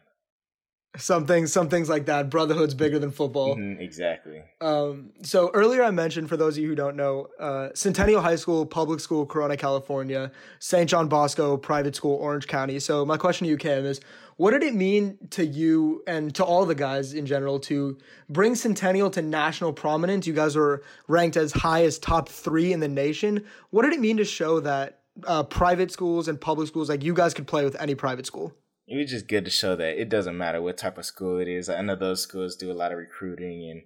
Some 0.95 1.25
things, 1.25 1.51
some 1.51 1.69
things 1.69 1.89
like 1.89 2.05
that. 2.05 2.29
Brotherhood's 2.29 2.75
bigger 2.75 2.99
than 2.99 3.09
football. 3.09 3.55
Mhm, 3.55 3.79
exactly. 3.79 4.43
Um, 4.61 5.09
so 5.23 5.49
earlier 5.55 5.83
I 5.83 5.89
mentioned, 5.89 6.29
for 6.29 6.37
those 6.37 6.55
of 6.55 6.61
you 6.61 6.69
who 6.69 6.75
don't 6.75 6.95
know, 6.95 7.29
uh, 7.39 7.69
Centennial 7.73 8.21
High 8.21 8.35
School, 8.35 8.63
public 8.63 8.99
school, 8.99 9.25
Corona, 9.25 9.57
California, 9.57 10.31
St. 10.59 10.87
John 10.87 11.07
Bosco, 11.07 11.57
private 11.57 11.95
school, 11.95 12.15
Orange 12.17 12.45
County. 12.45 12.79
So 12.79 13.03
my 13.07 13.17
question 13.17 13.45
to 13.45 13.49
you, 13.49 13.57
Cam, 13.57 13.85
is 13.87 14.01
what 14.37 14.51
did 14.51 14.63
it 14.63 14.73
mean 14.73 15.17
to 15.31 15.45
you 15.45 16.03
and 16.07 16.33
to 16.35 16.43
all 16.43 16.65
the 16.65 16.75
guys 16.75 17.13
in 17.13 17.25
general 17.25 17.59
to 17.61 17.97
bring 18.29 18.55
Centennial 18.55 19.09
to 19.11 19.21
national 19.21 19.73
prominence? 19.73 20.27
You 20.27 20.33
guys 20.33 20.55
were 20.55 20.83
ranked 21.07 21.37
as 21.37 21.51
high 21.51 21.83
as 21.83 21.99
top 21.99 22.29
three 22.29 22.73
in 22.73 22.79
the 22.79 22.87
nation. 22.87 23.45
What 23.69 23.83
did 23.83 23.93
it 23.93 23.99
mean 23.99 24.17
to 24.17 24.25
show 24.25 24.59
that 24.61 24.99
uh, 25.25 25.43
private 25.43 25.91
schools 25.91 26.27
and 26.27 26.39
public 26.39 26.67
schools, 26.67 26.89
like 26.89 27.03
you 27.03 27.13
guys 27.13 27.33
could 27.33 27.47
play 27.47 27.63
with 27.63 27.79
any 27.79 27.95
private 27.95 28.25
school? 28.25 28.55
It 28.87 28.97
was 28.97 29.09
just 29.09 29.27
good 29.27 29.45
to 29.45 29.51
show 29.51 29.75
that 29.75 29.99
it 30.01 30.09
doesn't 30.09 30.37
matter 30.37 30.61
what 30.61 30.77
type 30.77 30.97
of 30.97 31.05
school 31.05 31.39
it 31.39 31.47
is. 31.47 31.69
I 31.69 31.81
know 31.81 31.95
those 31.95 32.21
schools 32.21 32.55
do 32.55 32.71
a 32.71 32.73
lot 32.73 32.91
of 32.91 32.97
recruiting 32.97 33.69
and 33.69 33.83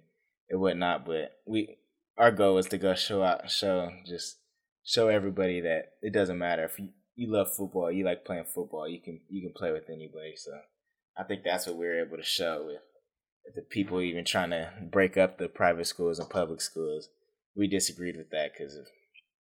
and 0.50 0.60
whatnot, 0.60 1.04
but 1.04 1.32
we 1.46 1.76
our 2.16 2.32
goal 2.32 2.58
is 2.58 2.66
to 2.66 2.78
go 2.78 2.94
show 2.94 3.22
out, 3.22 3.50
show 3.50 3.90
just 4.06 4.38
show 4.84 5.08
everybody 5.08 5.60
that 5.60 5.92
it 6.02 6.12
doesn't 6.12 6.38
matter 6.38 6.64
if 6.64 6.78
you, 6.78 6.88
you 7.18 7.26
love 7.32 7.52
football, 7.52 7.90
you 7.90 8.04
like 8.04 8.24
playing 8.24 8.44
football, 8.44 8.88
you 8.88 9.00
can 9.00 9.18
you 9.28 9.42
can 9.42 9.52
play 9.52 9.72
with 9.72 9.90
anybody. 9.90 10.34
So 10.36 10.52
I 11.18 11.24
think 11.24 11.42
that's 11.44 11.66
what 11.66 11.76
we're 11.76 12.00
able 12.00 12.16
to 12.16 12.22
show 12.22 12.64
with, 12.64 13.56
the 13.56 13.62
people 13.62 14.00
even 14.00 14.24
trying 14.24 14.50
to 14.50 14.70
break 14.88 15.16
up 15.16 15.36
the 15.36 15.48
private 15.48 15.88
schools 15.88 16.20
and 16.20 16.30
public 16.30 16.60
schools. 16.60 17.08
We 17.56 17.66
disagreed 17.66 18.16
with 18.16 18.30
that 18.30 18.52
because 18.52 18.78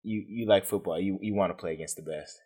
you 0.02 0.24
you 0.26 0.46
like 0.46 0.64
football. 0.64 0.98
You 0.98 1.18
you 1.20 1.34
want 1.34 1.50
to 1.50 1.60
play 1.60 1.74
against 1.74 1.96
the 1.96 2.02
best. 2.02 2.40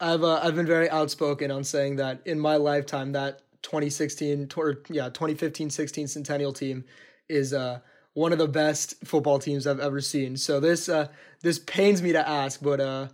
I've 0.00 0.24
uh, 0.24 0.40
I've 0.42 0.54
been 0.54 0.66
very 0.66 0.88
outspoken 0.88 1.50
on 1.50 1.62
saying 1.62 1.96
that 1.96 2.22
in 2.24 2.40
my 2.40 2.56
lifetime 2.56 3.12
that 3.12 3.42
2016 3.62 4.48
or 4.56 4.80
yeah 4.88 5.10
2015-16 5.10 6.08
Centennial 6.08 6.54
team 6.54 6.82
is 7.28 7.52
uh 7.52 7.80
one 8.14 8.32
of 8.32 8.38
the 8.38 8.48
best 8.48 8.94
football 9.04 9.38
teams 9.38 9.66
I've 9.66 9.80
ever 9.80 10.00
seen. 10.00 10.38
So 10.38 10.60
this 10.60 10.88
uh 10.88 11.08
this 11.42 11.58
pains 11.58 12.00
me 12.00 12.12
to 12.12 12.26
ask, 12.26 12.62
but 12.62 12.80
uh 12.80 13.08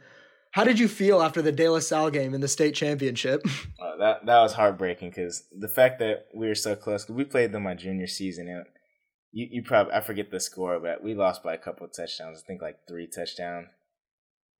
how 0.56 0.64
did 0.64 0.78
you 0.78 0.88
feel 0.88 1.20
after 1.20 1.42
the 1.42 1.52
De 1.52 1.68
La 1.68 1.80
Salle 1.80 2.10
game 2.10 2.32
in 2.32 2.40
the 2.40 2.48
state 2.48 2.74
championship? 2.74 3.42
Uh, 3.78 3.94
that 3.98 4.26
that 4.26 4.40
was 4.40 4.54
heartbreaking 4.54 5.10
because 5.10 5.44
the 5.56 5.68
fact 5.68 5.98
that 5.98 6.26
we 6.34 6.48
were 6.48 6.54
so 6.54 6.74
close. 6.74 7.08
We 7.08 7.24
played 7.24 7.52
them 7.52 7.64
my 7.64 7.74
junior 7.74 8.06
season, 8.06 8.48
and 8.48 8.64
you 9.32 9.46
you 9.50 9.62
probably 9.62 9.92
I 9.92 10.00
forget 10.00 10.30
the 10.30 10.40
score, 10.40 10.80
but 10.80 11.04
we 11.04 11.14
lost 11.14 11.42
by 11.42 11.54
a 11.54 11.58
couple 11.58 11.84
of 11.86 11.92
touchdowns. 11.92 12.42
I 12.42 12.46
think 12.46 12.62
like 12.62 12.78
three 12.88 13.06
touchdowns. 13.06 13.68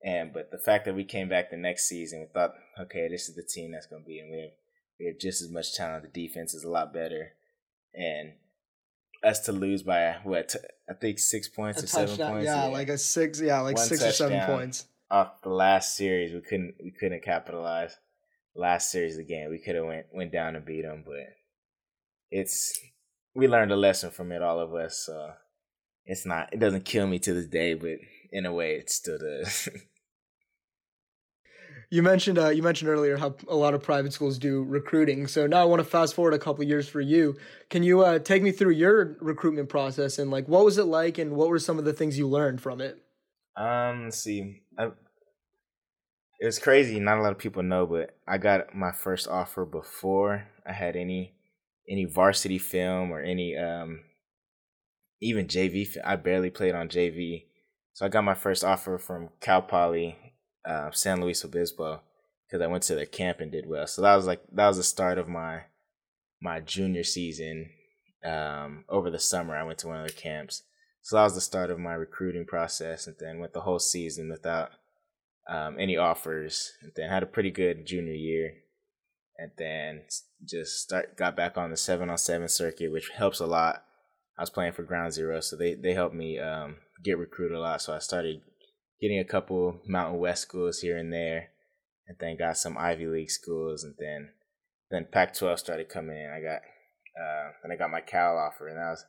And 0.05 0.33
but 0.33 0.51
the 0.53 0.59
fact 0.59 0.85
that 0.85 0.95
we 0.95 1.05
came 1.05 1.29
back 1.31 1.51
the 1.51 1.57
next 1.57 1.89
season, 1.89 2.21
we 2.21 2.27
thought, 2.27 2.53
okay, 2.79 3.09
this 3.09 3.29
is 3.29 3.35
the 3.35 3.43
team 3.43 3.73
that's 3.73 3.87
going 3.87 4.03
to 4.03 4.07
be, 4.07 4.21
and 4.21 4.31
we 4.31 4.37
have 4.37 4.51
we 5.01 5.07
have 5.07 5.19
just 5.19 5.43
as 5.43 5.51
much 5.51 5.75
talent. 5.75 6.05
The 6.05 6.27
defense 6.27 6.55
is 6.55 6.63
a 6.63 6.71
lot 6.71 6.93
better, 6.93 7.33
and 7.95 8.35
us 9.25 9.41
to 9.41 9.53
lose 9.53 9.83
by 9.83 10.17
what 10.25 10.55
I 10.89 10.93
think 10.93 11.19
six 11.19 11.49
points 11.49 11.81
a 11.81 11.85
or 11.85 11.89
seven 11.89 12.17
points. 12.17 12.45
Yeah, 12.45 12.67
like 12.67 12.91
a 12.91 12.99
six. 12.99 13.41
Yeah, 13.41 13.61
like 13.61 13.77
One 13.77 13.87
six 13.87 14.05
or 14.05 14.13
seven 14.13 14.47
points. 14.47 14.87
Off 15.11 15.43
the 15.43 15.51
last 15.51 15.97
series. 15.97 16.33
We 16.33 16.41
couldn't 16.41 16.75
we 16.83 16.91
couldn't 16.91 17.23
capitalize. 17.23 17.97
Last 18.55 18.91
series 18.91 19.19
game, 19.19 19.51
we 19.51 19.59
could 19.59 19.75
have 19.75 19.85
went 19.85 20.07
went 20.13 20.33
down 20.33 20.57
and 20.57 20.65
beat 20.65 20.83
them, 20.83 21.05
but 21.05 21.27
it's 22.31 22.79
we 23.35 23.49
learned 23.49 23.73
a 23.73 23.77
lesson 23.77 24.11
from 24.11 24.33
it, 24.33 24.43
all 24.43 24.61
of 24.61 24.75
us. 24.75 24.99
So 24.99 25.33
it's 26.07 26.25
not 26.25 26.53
it 26.53 26.59
doesn't 26.59 26.85
kill 26.85 27.07
me 27.07 27.19
to 27.21 27.35
this 27.35 27.47
day, 27.47 27.75
but 27.75 27.99
in 28.33 28.47
a 28.47 28.53
way, 28.53 28.77
it 28.77 28.91
still 28.91 29.19
does. 29.19 29.69
You 31.89 32.03
mentioned 32.03 32.39
uh, 32.39 32.49
you 32.49 32.63
mentioned 32.63 32.91
earlier 32.91 33.17
how 33.17 33.37
a 33.47 33.55
lot 33.55 33.75
of 33.75 33.83
private 33.83 34.13
schools 34.13 34.39
do 34.39 34.65
recruiting. 34.65 35.29
So 35.29 35.47
now 35.47 35.63
I 35.63 35.65
want 35.65 35.79
to 35.79 35.85
fast 35.85 36.15
forward 36.15 36.35
a 36.35 36.39
couple 36.39 36.65
years 36.65 36.89
for 36.89 37.01
you. 37.01 37.37
Can 37.71 37.85
you 37.85 38.01
uh, 38.01 38.19
take 38.19 38.43
me 38.43 38.51
through 38.51 38.73
your 38.73 39.17
recruitment 39.21 39.69
process 39.69 40.19
and 40.19 40.31
like 40.31 40.49
what 40.49 40.65
was 40.65 40.79
it 40.79 40.87
like 40.87 41.19
and 41.19 41.37
what 41.37 41.49
were 41.49 41.61
some 41.61 41.79
of 41.79 41.85
the 41.85 41.93
things 41.93 42.19
you 42.19 42.29
learned 42.29 42.61
from 42.61 42.81
it? 42.81 43.06
Um, 43.57 44.05
let's 44.05 44.19
see. 44.19 44.63
I, 44.79 44.91
it 46.39 46.47
was 46.47 46.59
crazy. 46.59 47.01
Not 47.01 47.19
a 47.19 47.23
lot 47.23 47.33
of 47.33 47.39
people 47.39 47.63
know, 47.63 47.87
but 47.87 48.17
I 48.27 48.39
got 48.39 48.75
my 48.75 48.93
first 48.93 49.27
offer 49.27 49.65
before 49.65 50.49
I 50.67 50.73
had 50.73 50.97
any 50.97 51.35
any 51.89 52.05
varsity 52.05 52.59
film 52.59 53.11
or 53.13 53.21
any 53.21 53.57
um 53.57 54.01
even 55.21 55.47
JV. 55.47 55.87
I 56.05 56.17
barely 56.17 56.51
played 56.51 56.75
on 56.75 56.89
JV, 56.89 57.45
so 57.95 58.05
I 58.05 58.11
got 58.11 58.25
my 58.25 58.35
first 58.35 58.65
offer 58.65 58.99
from 58.99 59.31
Cal 59.41 59.63
Poly, 59.63 60.17
uh, 60.69 60.91
San 60.91 61.23
Luis 61.23 61.45
Obispo, 61.45 62.03
because 62.47 62.63
I 62.63 62.67
went 62.67 62.83
to 62.85 62.95
their 62.95 63.07
camp 63.07 63.41
and 63.41 63.51
did 63.51 63.67
well. 63.67 63.87
So 63.87 64.03
that 64.03 64.17
was 64.17 64.27
like 64.27 64.43
that 64.53 64.69
was 64.69 64.77
the 64.77 64.83
start 64.83 65.17
of 65.17 65.29
my 65.29 65.63
my 66.43 66.61
junior 66.61 67.05
season. 67.05 67.71
Um, 68.25 68.85
over 68.89 69.09
the 69.11 69.21
summer, 69.21 69.57
I 69.57 69.63
went 69.63 69.79
to 69.79 69.87
one 69.87 70.01
of 70.01 70.07
their 70.07 70.17
camps. 70.17 70.65
So 71.07 71.15
that 71.15 71.23
was 71.23 71.37
the 71.37 71.41
start 71.41 71.71
of 71.71 71.79
my 71.79 71.95
recruiting 71.95 72.47
process, 72.47 73.07
and 73.07 73.15
then 73.21 73.39
went 73.39 73.53
the 73.53 73.61
whole 73.61 73.79
season 73.79 74.29
without 74.29 74.71
um, 75.49 75.77
any 75.79 75.97
offers, 75.97 76.73
and 76.83 76.91
then 76.97 77.09
had 77.09 77.23
a 77.23 77.27
pretty 77.27 77.53
good 77.53 77.87
junior 77.87 78.13
year, 78.13 78.55
and 79.39 79.53
then 79.57 80.03
just 80.45 80.83
start 80.83 81.17
got 81.17 81.37
back 81.37 81.57
on 81.57 81.71
the 81.71 81.77
seven 81.77 82.11
on 82.11 82.19
seven 82.19 82.49
circuit, 82.49 82.91
which 82.91 83.11
helps 83.11 83.39
a 83.39 83.47
lot. 83.47 83.85
I 84.37 84.43
was 84.43 84.51
playing 84.51 84.73
for 84.73 84.83
Ground 84.83 85.13
Zero, 85.13 85.39
so 85.39 85.55
they 85.55 85.75
they 85.75 85.95
helped 85.95 86.17
me 86.17 86.41
um, 86.41 86.79
get 87.05 87.19
recruited 87.19 87.57
a 87.57 87.61
lot. 87.61 87.83
So 87.83 87.95
I 87.95 88.01
started 88.01 88.41
getting 89.01 89.21
a 89.21 89.25
couple 89.25 89.79
Mountain 89.87 90.19
West 90.19 90.43
schools 90.43 90.81
here 90.81 90.99
and 90.99 91.13
there, 91.13 91.51
and 92.09 92.17
then 92.19 92.37
got 92.37 92.57
some 92.57 92.77
Ivy 92.77 93.07
League 93.07 93.31
schools, 93.31 93.85
and 93.85 93.95
then 94.01 94.31
then 94.91 95.07
Pac-12 95.13 95.57
started 95.61 95.89
coming 95.89 96.17
in. 96.17 96.33
I 96.33 96.41
got 96.41 96.63
uh, 97.17 97.73
I 97.73 97.77
got 97.77 97.93
my 97.93 98.01
Cal 98.01 98.37
offer, 98.37 98.67
and 98.67 98.77
that 98.77 98.91
was 98.91 99.05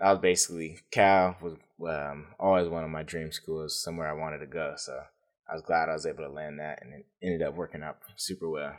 that 0.00 0.10
was 0.10 0.18
basically 0.18 0.78
Cal 0.90 1.36
was 1.40 1.54
um, 1.88 2.26
always 2.38 2.68
one 2.68 2.84
of 2.84 2.90
my 2.90 3.02
dream 3.02 3.32
schools, 3.32 3.82
somewhere 3.82 4.08
I 4.08 4.12
wanted 4.12 4.38
to 4.38 4.46
go. 4.46 4.74
So 4.76 5.00
I 5.48 5.52
was 5.52 5.62
glad 5.62 5.88
I 5.88 5.92
was 5.92 6.06
able 6.06 6.24
to 6.24 6.30
land 6.30 6.58
that, 6.58 6.80
and 6.82 6.94
it 6.94 7.06
ended 7.22 7.42
up 7.42 7.54
working 7.54 7.82
out 7.82 7.98
super 8.16 8.48
well. 8.48 8.74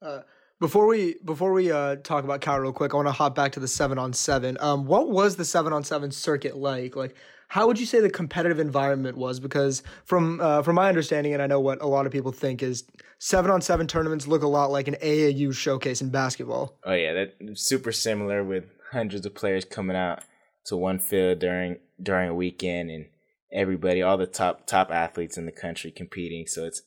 Uh, 0.00 0.20
before 0.60 0.86
we 0.86 1.16
before 1.24 1.52
we 1.52 1.70
uh, 1.70 1.96
talk 1.96 2.24
about 2.24 2.40
Cal 2.40 2.58
real 2.58 2.72
quick, 2.72 2.92
I 2.92 2.96
want 2.96 3.08
to 3.08 3.12
hop 3.12 3.34
back 3.34 3.52
to 3.52 3.60
the 3.60 3.68
seven 3.68 3.98
on 3.98 4.12
seven. 4.12 4.56
Um, 4.60 4.86
what 4.86 5.08
was 5.08 5.36
the 5.36 5.44
seven 5.44 5.72
on 5.72 5.84
seven 5.84 6.10
circuit 6.10 6.56
like? 6.56 6.96
Like, 6.96 7.14
how 7.48 7.66
would 7.66 7.78
you 7.78 7.86
say 7.86 8.00
the 8.00 8.10
competitive 8.10 8.58
environment 8.58 9.16
was? 9.16 9.40
Because 9.40 9.82
from 10.04 10.40
uh, 10.40 10.62
from 10.62 10.74
my 10.76 10.88
understanding, 10.88 11.32
and 11.32 11.42
I 11.42 11.46
know 11.46 11.60
what 11.60 11.80
a 11.80 11.86
lot 11.86 12.06
of 12.06 12.12
people 12.12 12.32
think 12.32 12.62
is 12.62 12.84
seven 13.18 13.50
on 13.50 13.60
seven 13.60 13.86
tournaments 13.86 14.26
look 14.26 14.42
a 14.42 14.48
lot 14.48 14.70
like 14.70 14.88
an 14.88 14.96
AAU 15.02 15.54
showcase 15.54 16.00
in 16.00 16.10
basketball. 16.10 16.76
Oh 16.84 16.92
yeah, 16.92 17.12
that 17.14 17.58
super 17.58 17.92
similar 17.92 18.42
with 18.42 18.64
hundreds 18.92 19.26
of 19.26 19.34
players 19.34 19.64
coming 19.64 19.96
out 19.96 20.22
to 20.66 20.76
one 20.76 20.98
field 20.98 21.38
during 21.38 21.78
during 22.00 22.28
a 22.28 22.34
weekend, 22.34 22.90
and 22.90 23.06
everybody, 23.52 24.02
all 24.02 24.16
the 24.16 24.26
top 24.26 24.66
top 24.66 24.90
athletes 24.90 25.36
in 25.36 25.46
the 25.46 25.52
country 25.52 25.90
competing. 25.90 26.46
So 26.46 26.64
it's 26.64 26.82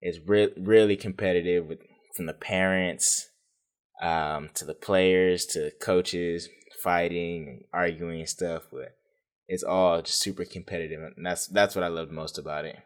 it's 0.00 0.18
re- 0.26 0.52
really 0.56 0.96
competitive 0.96 1.66
with 1.66 1.80
from 2.14 2.26
the 2.26 2.32
parents 2.32 3.28
um, 4.02 4.50
to 4.54 4.64
the 4.64 4.74
players 4.74 5.46
to 5.46 5.70
coaches 5.80 6.48
fighting 6.82 7.48
and 7.48 7.64
arguing 7.72 8.20
and 8.20 8.28
stuff, 8.28 8.64
but 8.70 8.96
it's 9.48 9.62
all 9.62 10.02
just 10.02 10.20
super 10.20 10.44
competitive, 10.44 11.00
and 11.02 11.24
that's 11.24 11.46
that's 11.46 11.74
what 11.74 11.84
I 11.84 11.88
loved 11.88 12.12
most 12.12 12.38
about 12.38 12.64
it. 12.64 12.76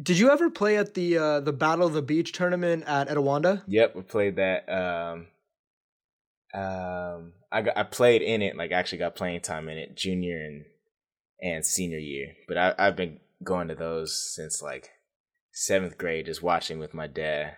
Did 0.00 0.18
you 0.18 0.30
ever 0.30 0.50
play 0.50 0.76
at 0.76 0.94
the 0.94 1.18
uh, 1.18 1.40
the 1.40 1.52
Battle 1.52 1.86
of 1.86 1.94
the 1.94 2.02
Beach 2.02 2.32
tournament 2.32 2.84
at 2.86 3.08
Etiwanda? 3.08 3.62
Yep, 3.66 3.96
we 3.96 4.02
played 4.02 4.36
that. 4.36 4.68
Um, 4.68 5.28
um, 6.56 7.32
I 7.52 7.62
got 7.62 7.76
I 7.76 7.82
played 7.82 8.22
in 8.22 8.42
it, 8.42 8.56
like 8.56 8.72
actually 8.72 8.98
got 8.98 9.14
playing 9.16 9.40
time 9.40 9.68
in 9.68 9.78
it, 9.78 9.96
junior 9.96 10.36
and 10.38 10.64
and 11.40 11.64
senior 11.66 11.98
year. 11.98 12.28
But 12.48 12.56
I 12.58 12.74
I've 12.78 12.96
been 12.96 13.20
going 13.44 13.68
to 13.68 13.74
those 13.74 14.34
since 14.34 14.62
like 14.62 14.88
seventh 15.52 15.98
grade, 15.98 16.26
just 16.26 16.42
watching 16.42 16.78
with 16.78 16.94
my 16.94 17.06
dad. 17.06 17.56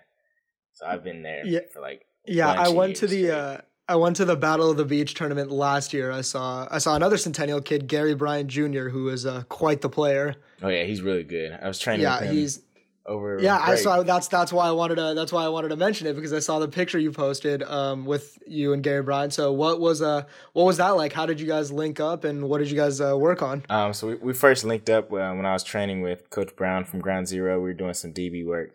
So 0.74 0.86
I've 0.86 1.02
been 1.04 1.22
there 1.22 1.44
Yeah. 1.46 1.60
for 1.72 1.80
like 1.80 2.02
Yeah, 2.26 2.50
I 2.50 2.68
went 2.68 2.96
to 2.96 3.06
the 3.06 3.24
straight. 3.24 3.30
uh, 3.30 3.60
I 3.90 3.96
went 3.96 4.16
to 4.16 4.24
the 4.26 4.36
Battle 4.36 4.70
of 4.70 4.76
the 4.76 4.84
Beach 4.84 5.14
tournament 5.14 5.50
last 5.50 5.92
year. 5.94 6.10
I 6.12 6.20
saw 6.20 6.68
I 6.70 6.78
saw 6.78 6.94
another 6.94 7.16
Centennial 7.16 7.60
kid, 7.62 7.86
Gary 7.88 8.14
Bryant 8.14 8.48
Jr., 8.48 8.88
who 8.88 9.08
is 9.08 9.24
uh, 9.26 9.44
quite 9.48 9.80
the 9.80 9.88
player. 9.88 10.36
Oh 10.62 10.68
yeah, 10.68 10.84
he's 10.84 11.00
really 11.02 11.24
good. 11.24 11.58
I 11.62 11.66
was 11.68 11.78
training 11.78 12.02
Yeah, 12.02 12.24
he's 12.30 12.60
over. 13.08 13.38
yeah. 13.40 13.58
I 13.58 13.70
break. 13.70 13.78
saw 13.80 14.02
that's 14.02 14.28
that's 14.28 14.52
why 14.52 14.68
I 14.68 14.72
wanted 14.72 14.96
to 14.96 15.14
that's 15.14 15.32
why 15.32 15.44
I 15.44 15.48
wanted 15.48 15.68
to 15.68 15.76
mention 15.76 16.06
it 16.06 16.14
because 16.14 16.32
I 16.32 16.38
saw 16.38 16.58
the 16.58 16.68
picture 16.68 16.98
you 16.98 17.10
posted 17.10 17.62
um, 17.64 18.04
with 18.04 18.38
you 18.46 18.72
and 18.72 18.82
Gary 18.82 19.02
Bryant. 19.02 19.32
So 19.32 19.52
what 19.52 19.80
was 19.80 20.02
uh 20.02 20.22
what 20.52 20.64
was 20.64 20.76
that 20.76 20.90
like? 20.90 21.12
How 21.12 21.26
did 21.26 21.40
you 21.40 21.46
guys 21.46 21.72
link 21.72 21.98
up 21.98 22.24
and 22.24 22.48
what 22.48 22.58
did 22.58 22.70
you 22.70 22.76
guys 22.76 23.00
uh, 23.00 23.16
work 23.16 23.42
on? 23.42 23.64
Um, 23.68 23.92
so 23.92 24.08
we, 24.08 24.14
we 24.16 24.32
first 24.32 24.64
linked 24.64 24.90
up 24.90 25.06
uh, 25.06 25.32
when 25.32 25.46
I 25.46 25.52
was 25.52 25.64
training 25.64 26.02
with 26.02 26.30
Coach 26.30 26.54
Brown 26.54 26.84
from 26.84 27.00
Ground 27.00 27.26
Zero. 27.26 27.56
We 27.56 27.64
were 27.64 27.74
doing 27.74 27.94
some 27.94 28.12
DB 28.12 28.46
work, 28.46 28.70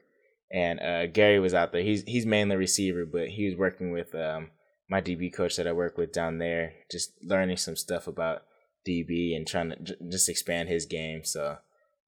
and 0.52 0.80
uh, 0.80 1.08
Gary 1.08 1.40
was 1.40 1.54
out 1.54 1.72
there. 1.72 1.84
He's 1.84 2.04
he's 2.04 2.26
mainly 2.26 2.56
receiver, 2.56 3.06
but 3.06 3.30
he 3.30 3.46
was 3.46 3.56
working 3.56 3.92
with 3.92 4.14
um, 4.16 4.50
my 4.90 5.02
DB 5.02 5.34
coach 5.34 5.56
that 5.56 5.68
I 5.68 5.72
work 5.72 5.98
with 5.98 6.12
down 6.12 6.40
there, 6.40 6.74
just 6.92 7.14
learning 7.24 7.58
some 7.58 7.76
stuff 7.76 8.08
about 8.08 8.44
DB 8.88 9.36
and 9.36 9.48
trying 9.48 9.70
to 9.70 9.76
j- 9.78 9.96
just 10.10 10.30
expand 10.30 10.70
his 10.70 10.86
game. 10.86 11.24
So 11.24 11.58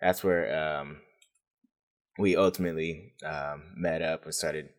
that's 0.01 0.23
where 0.23 0.79
um, 0.79 0.97
we 2.17 2.35
ultimately 2.35 3.13
um, 3.25 3.63
met 3.75 4.01
up 4.01 4.25
and 4.25 4.33
started 4.33 4.69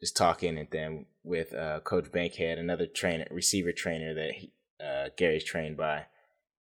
just 0.00 0.16
talking, 0.16 0.58
and 0.58 0.68
then 0.70 1.06
with 1.22 1.54
uh, 1.54 1.80
Coach 1.80 2.10
Bankhead, 2.10 2.58
another 2.58 2.86
trainer, 2.86 3.26
receiver 3.30 3.72
trainer 3.72 4.14
that 4.14 4.32
he, 4.32 4.52
uh, 4.84 5.08
Gary's 5.16 5.44
trained 5.44 5.76
by 5.76 6.06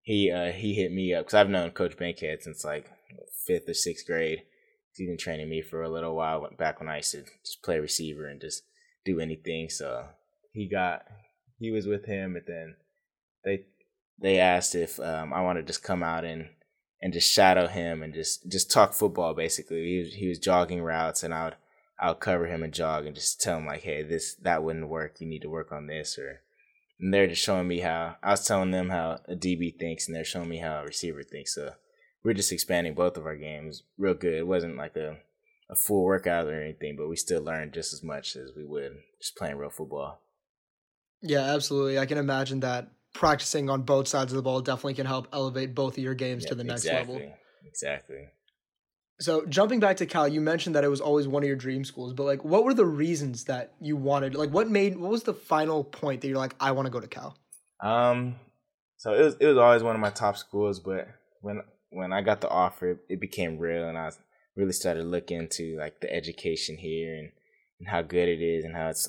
he 0.08 0.30
uh 0.30 0.52
he 0.52 0.72
hit 0.72 0.90
me 0.90 1.12
up 1.12 1.26
because 1.26 1.34
I've 1.34 1.50
known 1.50 1.70
Coach 1.72 1.98
Bankhead 1.98 2.42
since 2.42 2.64
like 2.64 2.90
fifth 3.46 3.68
or 3.68 3.74
sixth 3.74 4.06
grade. 4.06 4.42
He's 4.94 5.06
been 5.06 5.18
training 5.18 5.50
me 5.50 5.60
for 5.60 5.82
a 5.82 5.90
little 5.90 6.16
while 6.16 6.48
back 6.56 6.80
when 6.80 6.88
I 6.88 6.96
used 6.96 7.12
to 7.12 7.24
just 7.44 7.62
play 7.62 7.78
receiver 7.78 8.26
and 8.26 8.40
just 8.40 8.62
do 9.04 9.20
anything. 9.20 9.68
So 9.68 10.06
he 10.50 10.66
got 10.66 11.02
he 11.58 11.70
was 11.70 11.86
with 11.86 12.06
him, 12.06 12.36
and 12.36 12.44
then 12.46 12.76
they 13.44 13.66
they 14.18 14.38
asked 14.38 14.74
if 14.74 14.98
um 14.98 15.34
I 15.34 15.42
wanted 15.42 15.66
to 15.66 15.66
just 15.66 15.82
come 15.82 16.02
out 16.02 16.24
and 16.24 16.48
and 17.00 17.12
just 17.12 17.32
shadow 17.32 17.66
him 17.66 18.02
and 18.02 18.12
just 18.12 18.48
just 18.48 18.70
talk 18.70 18.92
football 18.92 19.34
basically. 19.34 19.84
He 19.84 19.98
was 19.98 20.14
he 20.14 20.28
was 20.28 20.38
jogging 20.38 20.82
routes 20.82 21.22
and 21.22 21.32
I 21.32 21.44
would 21.44 21.56
I 22.00 22.08
would 22.08 22.20
cover 22.20 22.46
him 22.46 22.62
and 22.62 22.72
jog 22.72 23.06
and 23.06 23.14
just 23.14 23.40
tell 23.40 23.58
him 23.58 23.66
like, 23.66 23.82
hey, 23.82 24.02
this 24.02 24.34
that 24.42 24.62
wouldn't 24.62 24.88
work. 24.88 25.20
You 25.20 25.26
need 25.26 25.42
to 25.42 25.50
work 25.50 25.72
on 25.72 25.86
this 25.86 26.18
or 26.18 26.40
and 27.00 27.14
they're 27.14 27.28
just 27.28 27.42
showing 27.42 27.68
me 27.68 27.80
how 27.80 28.16
I 28.22 28.30
was 28.30 28.46
telling 28.46 28.70
them 28.70 28.90
how 28.90 29.20
a 29.28 29.34
DB 29.34 29.78
thinks, 29.78 30.06
and 30.06 30.16
they're 30.16 30.24
showing 30.24 30.48
me 30.48 30.58
how 30.58 30.80
a 30.80 30.84
receiver 30.84 31.22
thinks. 31.22 31.54
So 31.54 31.74
we're 32.24 32.34
just 32.34 32.52
expanding 32.52 32.94
both 32.94 33.16
of 33.16 33.26
our 33.26 33.36
games 33.36 33.84
real 33.96 34.14
good. 34.14 34.34
It 34.34 34.46
wasn't 34.46 34.76
like 34.76 34.96
a 34.96 35.18
a 35.70 35.76
full 35.76 36.04
workout 36.04 36.46
or 36.46 36.60
anything, 36.60 36.96
but 36.96 37.08
we 37.08 37.16
still 37.16 37.42
learned 37.42 37.74
just 37.74 37.92
as 37.92 38.02
much 38.02 38.36
as 38.36 38.52
we 38.56 38.64
would 38.64 38.96
just 39.20 39.36
playing 39.36 39.56
real 39.56 39.70
football. 39.70 40.22
Yeah, 41.20 41.54
absolutely. 41.54 41.98
I 41.98 42.06
can 42.06 42.16
imagine 42.16 42.60
that 42.60 42.90
practicing 43.14 43.70
on 43.70 43.82
both 43.82 44.08
sides 44.08 44.32
of 44.32 44.36
the 44.36 44.42
ball 44.42 44.60
definitely 44.60 44.94
can 44.94 45.06
help 45.06 45.28
elevate 45.32 45.74
both 45.74 45.96
of 45.96 46.04
your 46.04 46.14
games 46.14 46.44
Yep, 46.44 46.48
to 46.50 46.54
the 46.54 46.64
next 46.64 46.84
exactly, 46.84 47.14
level. 47.14 47.32
Exactly. 47.66 48.28
So 49.20 49.44
jumping 49.46 49.80
back 49.80 49.96
to 49.96 50.06
Cal, 50.06 50.28
you 50.28 50.40
mentioned 50.40 50.76
that 50.76 50.84
it 50.84 50.88
was 50.88 51.00
always 51.00 51.26
one 51.26 51.42
of 51.42 51.48
your 51.48 51.56
dream 51.56 51.84
schools, 51.84 52.12
but 52.12 52.24
like 52.24 52.44
what 52.44 52.64
were 52.64 52.74
the 52.74 52.86
reasons 52.86 53.44
that 53.44 53.74
you 53.80 53.96
wanted 53.96 54.34
like 54.34 54.50
what 54.50 54.68
made 54.68 54.96
what 54.96 55.10
was 55.10 55.24
the 55.24 55.34
final 55.34 55.82
point 55.82 56.20
that 56.20 56.28
you're 56.28 56.38
like, 56.38 56.54
I 56.60 56.70
want 56.72 56.86
to 56.86 56.90
go 56.90 57.00
to 57.00 57.08
Cal? 57.08 57.36
Um, 57.80 58.36
so 58.96 59.14
it 59.14 59.22
was 59.22 59.36
it 59.40 59.46
was 59.46 59.56
always 59.56 59.82
one 59.82 59.94
of 59.94 60.00
my 60.00 60.10
top 60.10 60.36
schools, 60.36 60.78
but 60.78 61.08
when 61.40 61.62
when 61.90 62.12
I 62.12 62.20
got 62.20 62.40
the 62.40 62.48
offer, 62.48 62.90
it, 62.90 62.98
it 63.08 63.20
became 63.20 63.58
real, 63.58 63.88
and 63.88 63.98
I 63.98 64.10
really 64.56 64.72
started 64.72 65.04
looking 65.04 65.38
into 65.38 65.76
like 65.78 66.00
the 66.00 66.12
education 66.12 66.76
here 66.76 67.14
and, 67.16 67.32
and 67.80 67.88
how 67.88 68.02
good 68.02 68.28
it 68.28 68.42
is, 68.42 68.64
and 68.64 68.76
how 68.76 68.88
it's 68.88 69.08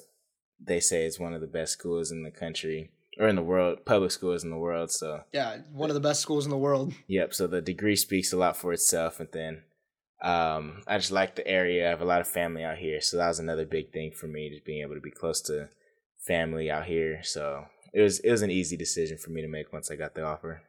they 0.60 0.80
say 0.80 1.06
it's 1.06 1.20
one 1.20 1.34
of 1.34 1.42
the 1.42 1.48
best 1.48 1.74
schools 1.74 2.12
in 2.12 2.24
the 2.24 2.32
country 2.32 2.92
or 3.20 3.28
in 3.28 3.36
the 3.36 3.44
world, 3.44 3.86
public 3.86 4.12
schools 4.12 4.44
in 4.44 4.50
the 4.50 4.58
world. 4.58 4.92
So 4.92 5.22
Yeah, 5.34 5.58
one 5.74 5.90
of 5.90 5.94
the 5.94 6.00
best 6.00 6.22
schools 6.22 6.46
in 6.46 6.50
the 6.50 6.58
world. 6.58 6.94
Yep. 7.08 7.34
So 7.34 7.46
the 7.46 7.62
degree 7.62 7.98
speaks 7.98 8.32
a 8.32 8.38
lot 8.38 8.56
for 8.56 8.72
itself, 8.72 9.20
and 9.20 9.30
then 9.32 9.64
um, 10.22 10.84
I 10.88 10.98
just 10.98 11.12
like 11.12 11.36
the 11.36 11.48
area. 11.48 11.86
I 11.86 11.90
have 11.90 12.02
a 12.02 12.06
lot 12.06 12.22
of 12.22 12.28
family 12.28 12.64
out 12.64 12.78
here, 12.78 13.02
so 13.02 13.18
that 13.18 13.28
was 13.28 13.40
another 13.40 13.66
big 13.66 13.92
thing 13.92 14.12
for 14.12 14.28
me, 14.28 14.50
just 14.50 14.66
being 14.66 14.82
able 14.82 14.96
to 14.96 15.02
be 15.02 15.12
close 15.12 15.42
to 15.44 15.70
family 16.26 16.72
out 16.72 16.86
here. 16.86 17.20
So 17.24 17.66
it 17.94 18.02
was 18.02 18.20
it 18.20 18.32
was 18.32 18.42
an 18.42 18.52
easy 18.52 18.78
decision 18.78 19.18
for 19.18 19.32
me 19.32 19.42
to 19.42 19.48
make 19.48 19.74
once 19.74 19.92
I 19.92 19.96
got 19.96 20.16
the 20.16 20.24
offer. 20.24 20.64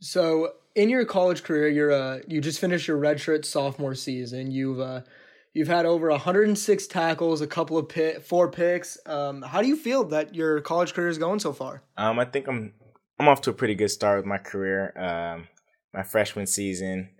So 0.00 0.52
in 0.76 0.88
your 0.88 1.04
college 1.04 1.42
career, 1.42 1.68
you're 1.68 1.92
uh 1.92 2.20
you 2.28 2.40
just 2.40 2.60
finished 2.60 2.86
your 2.86 2.98
redshirt 2.98 3.44
sophomore 3.44 3.96
season. 3.96 4.52
You've 4.52 4.80
uh 4.80 5.00
you've 5.58 5.68
had 5.68 5.86
over 5.86 6.08
106 6.08 6.86
tackles, 6.86 7.40
a 7.40 7.46
couple 7.46 7.76
of 7.76 7.88
pit, 7.88 8.24
four 8.24 8.48
picks. 8.48 8.96
Um, 9.04 9.42
how 9.42 9.60
do 9.60 9.66
you 9.66 9.76
feel 9.76 10.04
that 10.04 10.34
your 10.34 10.60
college 10.60 10.94
career 10.94 11.08
is 11.08 11.18
going 11.18 11.40
so 11.40 11.52
far? 11.52 11.82
Um, 11.96 12.18
I 12.18 12.24
think 12.24 12.46
I'm 12.46 12.72
I'm 13.18 13.28
off 13.28 13.40
to 13.42 13.50
a 13.50 13.54
pretty 13.54 13.74
good 13.74 13.90
start 13.90 14.18
with 14.18 14.26
my 14.26 14.38
career. 14.38 14.96
Um, 14.96 15.48
my 15.92 16.04
freshman 16.04 16.46
season, 16.46 17.10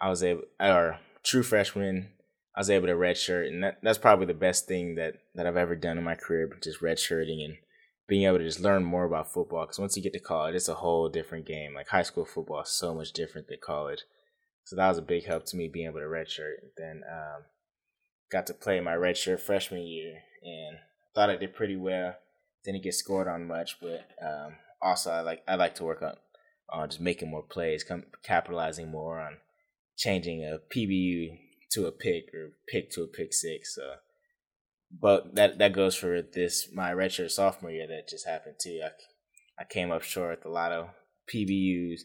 I 0.00 0.10
was 0.10 0.24
able, 0.24 0.42
or 0.60 0.98
true 1.22 1.44
freshman, 1.44 2.08
I 2.56 2.60
was 2.60 2.70
able 2.70 2.88
to 2.88 2.94
redshirt, 2.94 3.46
and 3.46 3.62
that, 3.62 3.78
that's 3.80 3.98
probably 3.98 4.26
the 4.26 4.34
best 4.34 4.66
thing 4.66 4.96
that 4.96 5.14
that 5.36 5.46
I've 5.46 5.56
ever 5.56 5.76
done 5.76 5.96
in 5.96 6.04
my 6.04 6.16
career, 6.16 6.50
just 6.62 6.80
redshirting 6.80 7.44
and 7.44 7.56
being 8.08 8.24
able 8.24 8.38
to 8.38 8.44
just 8.44 8.60
learn 8.60 8.84
more 8.84 9.04
about 9.04 9.32
football. 9.32 9.64
Because 9.64 9.78
once 9.78 9.96
you 9.96 10.02
get 10.02 10.12
to 10.14 10.18
college, 10.18 10.56
it's 10.56 10.68
a 10.68 10.74
whole 10.74 11.08
different 11.08 11.46
game. 11.46 11.74
Like 11.74 11.88
high 11.88 12.02
school 12.02 12.24
football 12.24 12.62
is 12.62 12.70
so 12.70 12.92
much 12.92 13.12
different 13.12 13.46
than 13.46 13.58
college, 13.64 14.02
so 14.64 14.74
that 14.74 14.88
was 14.88 14.98
a 14.98 15.02
big 15.02 15.26
help 15.26 15.44
to 15.46 15.56
me 15.56 15.68
being 15.72 15.86
able 15.86 16.00
to 16.00 16.06
redshirt. 16.06 16.56
Then 16.76 17.02
um, 17.08 17.44
got 18.34 18.48
to 18.48 18.52
play 18.52 18.80
my 18.80 18.94
redshirt 18.94 19.38
freshman 19.38 19.86
year, 19.86 20.22
and 20.42 20.78
thought 21.14 21.30
I 21.30 21.36
did 21.36 21.54
pretty 21.54 21.76
well. 21.76 22.16
Didn't 22.64 22.82
get 22.82 22.94
scored 22.94 23.28
on 23.28 23.46
much, 23.46 23.78
but 23.80 24.08
um, 24.20 24.56
also 24.82 25.12
I 25.12 25.20
like 25.20 25.44
I 25.46 25.54
like 25.54 25.76
to 25.76 25.84
work 25.84 26.02
on 26.02 26.88
just 26.88 27.00
making 27.00 27.30
more 27.30 27.44
plays, 27.44 27.84
come, 27.84 28.06
capitalizing 28.24 28.90
more 28.90 29.20
on 29.20 29.36
changing 29.96 30.42
a 30.42 30.58
PBU 30.74 31.38
to 31.70 31.86
a 31.86 31.92
pick 31.92 32.34
or 32.34 32.54
pick 32.68 32.90
to 32.90 33.02
a 33.02 33.06
pick 33.06 33.32
six. 33.32 33.76
So, 33.76 33.82
but 34.90 35.36
that 35.36 35.58
that 35.58 35.72
goes 35.72 35.94
for 35.94 36.20
this 36.20 36.68
my 36.74 36.90
redshirt 36.90 37.30
sophomore 37.30 37.70
year 37.70 37.86
that 37.86 38.08
just 38.08 38.26
happened 38.26 38.56
too. 38.60 38.80
I 38.84 38.90
I 39.60 39.64
came 39.64 39.92
up 39.92 40.02
short 40.02 40.38
with 40.38 40.46
a 40.46 40.48
lot 40.48 40.72
of 40.72 40.88
PBUs 41.32 42.00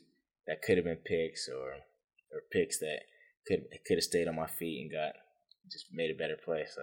that 0.46 0.62
could 0.62 0.78
have 0.78 0.86
been 0.86 0.98
picks 0.98 1.50
or 1.50 1.72
or 2.32 2.42
picks 2.52 2.78
that 2.78 3.00
could 3.48 3.64
could 3.88 3.98
have 3.98 4.04
stayed 4.04 4.28
on 4.28 4.36
my 4.36 4.46
feet 4.46 4.84
and 4.84 4.92
got 4.92 5.16
just 5.72 5.88
made 5.92 6.12
a 6.12 6.16
better 6.16 6.36
play. 6.44 6.66
So 6.74 6.82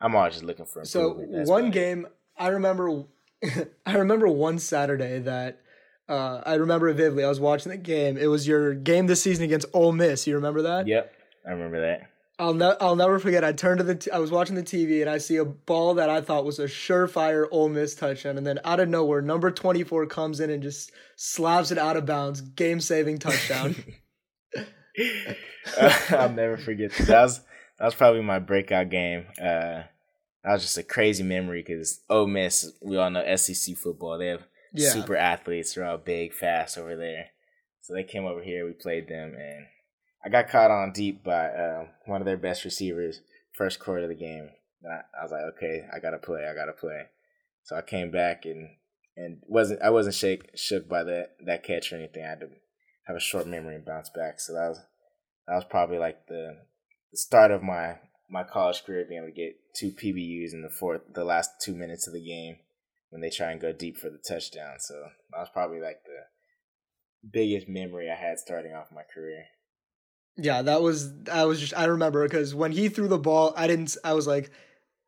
I'm 0.00 0.14
always 0.16 0.34
just 0.34 0.44
looking 0.44 0.66
for 0.66 0.84
So 0.84 1.10
one 1.10 1.70
game 1.70 2.06
I 2.36 2.48
remember, 2.48 3.04
I 3.86 3.94
remember 3.94 4.28
one 4.28 4.58
Saturday 4.58 5.18
that 5.20 5.60
uh, 6.08 6.42
I 6.44 6.54
remember 6.54 6.92
vividly. 6.92 7.24
I 7.24 7.28
was 7.28 7.40
watching 7.40 7.70
the 7.70 7.78
game. 7.78 8.16
It 8.16 8.26
was 8.26 8.46
your 8.46 8.74
game 8.74 9.06
this 9.06 9.22
season 9.22 9.44
against 9.44 9.66
Ole 9.72 9.92
Miss. 9.92 10.26
You 10.26 10.34
remember 10.34 10.62
that? 10.62 10.86
Yep, 10.86 11.12
I 11.46 11.50
remember 11.52 11.80
that. 11.80 12.08
I'll 12.38 12.54
ne- 12.54 12.76
I'll 12.80 12.96
never 12.96 13.18
forget. 13.18 13.44
I 13.44 13.52
turned 13.52 13.78
to 13.78 13.84
the. 13.84 13.94
T- 13.94 14.10
I 14.10 14.18
was 14.18 14.30
watching 14.30 14.56
the 14.56 14.62
TV 14.62 15.00
and 15.00 15.08
I 15.08 15.18
see 15.18 15.36
a 15.36 15.44
ball 15.44 15.94
that 15.94 16.10
I 16.10 16.20
thought 16.20 16.44
was 16.44 16.58
a 16.58 16.64
surefire 16.64 17.46
Ole 17.50 17.68
Miss 17.68 17.94
touchdown, 17.94 18.36
and 18.36 18.46
then 18.46 18.58
out 18.64 18.80
of 18.80 18.88
nowhere, 18.88 19.22
number 19.22 19.50
twenty 19.50 19.84
four 19.84 20.06
comes 20.06 20.40
in 20.40 20.50
and 20.50 20.62
just 20.62 20.90
slaps 21.16 21.70
it 21.70 21.78
out 21.78 21.96
of 21.96 22.06
bounds, 22.06 22.40
game 22.40 22.80
saving 22.80 23.18
touchdown. 23.18 23.76
I'll 26.10 26.30
never 26.30 26.56
forget 26.56 26.92
that. 26.92 27.06
That 27.06 27.22
was 27.22 27.40
that 27.82 27.86
was 27.86 27.96
probably 27.96 28.22
my 28.22 28.38
breakout 28.38 28.90
game. 28.90 29.26
Uh, 29.40 29.82
that 30.44 30.52
was 30.52 30.62
just 30.62 30.78
a 30.78 30.84
crazy 30.84 31.24
memory 31.24 31.64
because 31.66 32.00
Ole 32.08 32.28
Miss, 32.28 32.70
we 32.80 32.96
all 32.96 33.10
know 33.10 33.34
SEC 33.34 33.76
football. 33.76 34.18
They 34.18 34.28
have 34.28 34.46
Yeah. 34.72 34.90
super 34.90 35.16
athletes. 35.16 35.74
They're 35.74 35.84
all 35.84 35.98
big, 35.98 36.32
fast 36.32 36.78
over 36.78 36.94
there. 36.94 37.30
So 37.80 37.92
they 37.92 38.04
came 38.04 38.24
over 38.24 38.40
here. 38.40 38.64
We 38.64 38.72
played 38.72 39.08
them, 39.08 39.34
and 39.34 39.66
I 40.24 40.28
got 40.28 40.48
caught 40.48 40.70
on 40.70 40.92
deep 40.92 41.24
by 41.24 41.46
uh, 41.48 41.88
one 42.06 42.20
of 42.20 42.24
their 42.24 42.36
best 42.36 42.64
receivers. 42.64 43.20
First 43.50 43.80
quarter 43.80 44.04
of 44.04 44.10
the 44.10 44.14
game, 44.14 44.50
I, 44.88 45.00
I 45.18 45.24
was 45.24 45.32
like, 45.32 45.42
okay, 45.56 45.84
I 45.92 45.98
gotta 45.98 46.18
play. 46.18 46.46
I 46.48 46.54
gotta 46.54 46.72
play. 46.72 47.06
So 47.64 47.74
I 47.74 47.82
came 47.82 48.12
back 48.12 48.44
and 48.44 48.76
and 49.16 49.42
wasn't 49.48 49.82
I 49.82 49.90
wasn't 49.90 50.14
shake 50.14 50.50
shook 50.56 50.88
by 50.88 51.02
that 51.02 51.36
that 51.46 51.64
catch 51.64 51.92
or 51.92 51.96
anything. 51.96 52.24
I 52.24 52.28
had 52.28 52.40
to 52.40 52.48
have 53.08 53.16
a 53.16 53.20
short 53.20 53.48
memory 53.48 53.74
and 53.74 53.84
bounce 53.84 54.08
back. 54.10 54.38
So 54.38 54.52
that 54.52 54.68
was 54.68 54.78
that 55.48 55.54
was 55.56 55.64
probably 55.68 55.98
like 55.98 56.28
the 56.28 56.58
the 57.12 57.18
start 57.18 57.50
of 57.50 57.62
my 57.62 57.98
my 58.28 58.42
college 58.42 58.82
career 58.84 59.04
being 59.06 59.22
able 59.22 59.32
to 59.32 59.36
get 59.36 59.56
two 59.74 59.90
PBUs 59.92 60.52
in 60.52 60.62
the 60.62 60.70
fourth 60.70 61.02
the 61.14 61.24
last 61.24 61.50
two 61.60 61.74
minutes 61.74 62.06
of 62.06 62.14
the 62.14 62.24
game 62.24 62.56
when 63.10 63.20
they 63.20 63.30
try 63.30 63.52
and 63.52 63.60
go 63.60 63.72
deep 63.72 63.98
for 63.98 64.08
the 64.08 64.18
touchdown. 64.26 64.76
So 64.78 64.94
that 65.30 65.38
was 65.38 65.50
probably 65.52 65.80
like 65.80 66.02
the 66.04 67.28
biggest 67.30 67.68
memory 67.68 68.10
I 68.10 68.16
had 68.16 68.38
starting 68.38 68.72
off 68.74 68.86
my 68.90 69.02
career. 69.02 69.44
yeah, 70.36 70.62
that 70.62 70.80
was. 70.80 71.12
I 71.30 71.44
was 71.44 71.60
just. 71.60 71.76
I 71.76 71.84
remember 71.84 72.26
because 72.26 72.54
when 72.54 72.72
he 72.72 72.88
threw 72.88 73.08
the 73.08 73.18
ball, 73.18 73.52
I 73.56 73.66
didn't. 73.66 73.96
I 74.02 74.14
was 74.14 74.26
like, 74.26 74.50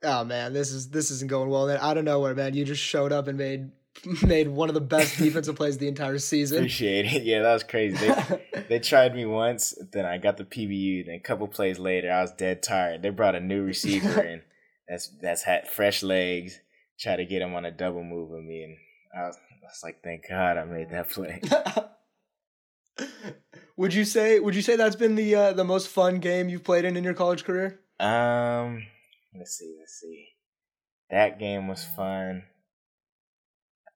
oh 0.03 0.25
man, 0.25 0.53
this 0.53 0.71
is 0.71 0.91
this 0.91 1.11
isn't 1.11 1.31
going 1.31 1.49
well. 1.49 1.67
Then 1.67 1.79
out 1.81 1.97
of 1.97 2.05
nowhere, 2.05 2.35
man, 2.35 2.55
you 2.55 2.65
just 2.65 2.83
showed 2.83 3.13
up 3.13 3.27
and 3.27 3.39
made 3.39 3.71
made 4.23 4.49
one 4.49 4.69
of 4.69 4.75
the 4.75 4.81
best 4.81 5.19
defensive 5.19 5.57
plays 5.57 5.75
of 5.75 5.81
the 5.81 5.89
entire 5.89 6.19
season. 6.19 6.59
Appreciate 6.59 7.07
it. 7.07 7.23
Yeah, 7.23 7.43
that 7.43 7.53
was 7.53 7.63
crazy. 7.63 7.97
They, 7.97 8.65
they 8.69 8.79
tried 8.79 9.15
me 9.15 9.25
once, 9.25 9.75
then 9.93 10.05
I 10.05 10.19
got 10.19 10.37
the 10.37 10.45
PBU. 10.45 11.07
Then 11.07 11.15
a 11.15 11.21
couple 11.21 11.47
plays 11.49 11.79
later, 11.79 12.11
I 12.11 12.23
was 12.23 12.33
dead 12.33 12.63
tired. 12.63 13.03
They 13.03 13.11
brought 13.11 13.35
a 13.35 13.41
new 13.41 13.63
receiver 13.63 14.21
in 14.23 14.43
that's 14.89 15.09
that's 15.21 15.43
had 15.43 15.69
fresh 15.69 16.03
legs. 16.03 16.61
Try 16.99 17.17
to 17.17 17.25
get 17.25 17.43
him 17.43 17.55
on 17.55 17.65
a 17.65 17.71
double 17.71 18.05
move 18.05 18.31
with 18.31 18.43
me, 18.45 18.63
and 18.63 18.77
I 19.17 19.27
was, 19.27 19.37
I 19.37 19.67
was 19.67 19.81
like, 19.83 20.03
"Thank 20.03 20.29
God 20.29 20.57
I 20.57 20.65
made 20.65 20.91
that 20.91 21.11
play." 21.11 21.41
would 23.77 23.93
you 23.93 24.05
say? 24.05 24.39
Would 24.39 24.55
you 24.55 24.63
say 24.63 24.77
that's 24.77 24.97
been 24.97 25.17
the 25.17 25.35
uh, 25.35 25.53
the 25.53 25.65
most 25.65 25.89
fun 25.89 26.19
game 26.19 26.49
you've 26.49 26.63
played 26.63 26.85
in 26.85 26.97
in 26.97 27.03
your 27.03 27.15
college 27.15 27.45
career? 27.45 27.81
Um, 27.99 28.87
let's 29.37 29.59
see, 29.59 29.75
let's 29.79 30.01
see. 30.01 30.29
That 31.11 31.39
game 31.39 31.69
was 31.69 31.85
fun. 31.85 32.45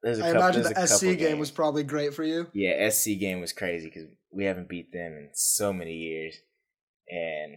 There's 0.02 0.18
a 0.20 0.24
I 0.24 0.32
couple. 0.32 0.42
imagine 0.42 0.62
the 0.62 0.86
SC 0.86 1.18
game 1.18 1.38
was 1.38 1.50
probably 1.50 1.82
great 1.82 2.14
for 2.14 2.22
you. 2.24 2.46
Yeah, 2.52 2.88
SC 2.90 3.10
game 3.18 3.40
was 3.40 3.52
crazy 3.52 3.86
because 3.86 4.04
we 4.30 4.44
haven't 4.44 4.68
beat 4.68 4.92
them 4.92 5.12
in 5.12 5.30
so 5.32 5.72
many 5.72 5.94
years, 5.94 6.36
and 7.10 7.56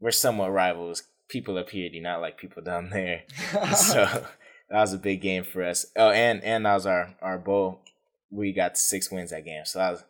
we're 0.00 0.10
somewhat 0.12 0.52
rivals. 0.52 1.02
People 1.28 1.58
up 1.58 1.70
here 1.70 1.88
do 1.90 2.00
not 2.00 2.20
like 2.20 2.38
people 2.38 2.62
down 2.62 2.90
there, 2.90 3.22
so 3.76 4.04
that 4.70 4.80
was 4.80 4.92
a 4.92 4.98
big 4.98 5.20
game 5.20 5.44
for 5.44 5.62
us. 5.64 5.86
Oh, 5.96 6.10
and 6.10 6.42
and 6.44 6.64
that 6.64 6.74
was 6.74 6.86
our 6.86 7.14
our 7.20 7.38
bowl. 7.38 7.80
We 8.30 8.52
got 8.52 8.78
six 8.78 9.10
wins 9.10 9.30
that 9.30 9.44
game, 9.44 9.64
so 9.64 9.78
that 9.80 9.90
was 9.90 10.04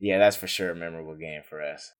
yeah, 0.00 0.18
that's 0.18 0.36
for 0.36 0.46
sure 0.46 0.70
a 0.70 0.74
memorable 0.74 1.16
game 1.16 1.42
for 1.48 1.62
us. 1.62 1.92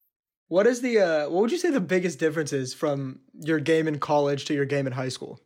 what 0.49 0.67
is 0.67 0.81
the? 0.81 0.99
Uh, 0.99 1.31
what 1.31 1.43
would 1.43 1.53
you 1.53 1.59
say 1.59 1.71
the 1.71 1.81
biggest 1.81 2.19
difference 2.19 2.53
is 2.53 2.75
from 2.75 3.21
your 3.35 3.61
game 3.61 3.87
in 3.87 3.99
college 4.01 4.45
to 4.47 4.55
your 4.55 4.65
game 4.67 4.87
in 4.87 4.93
high 4.95 5.09
school? 5.09 5.41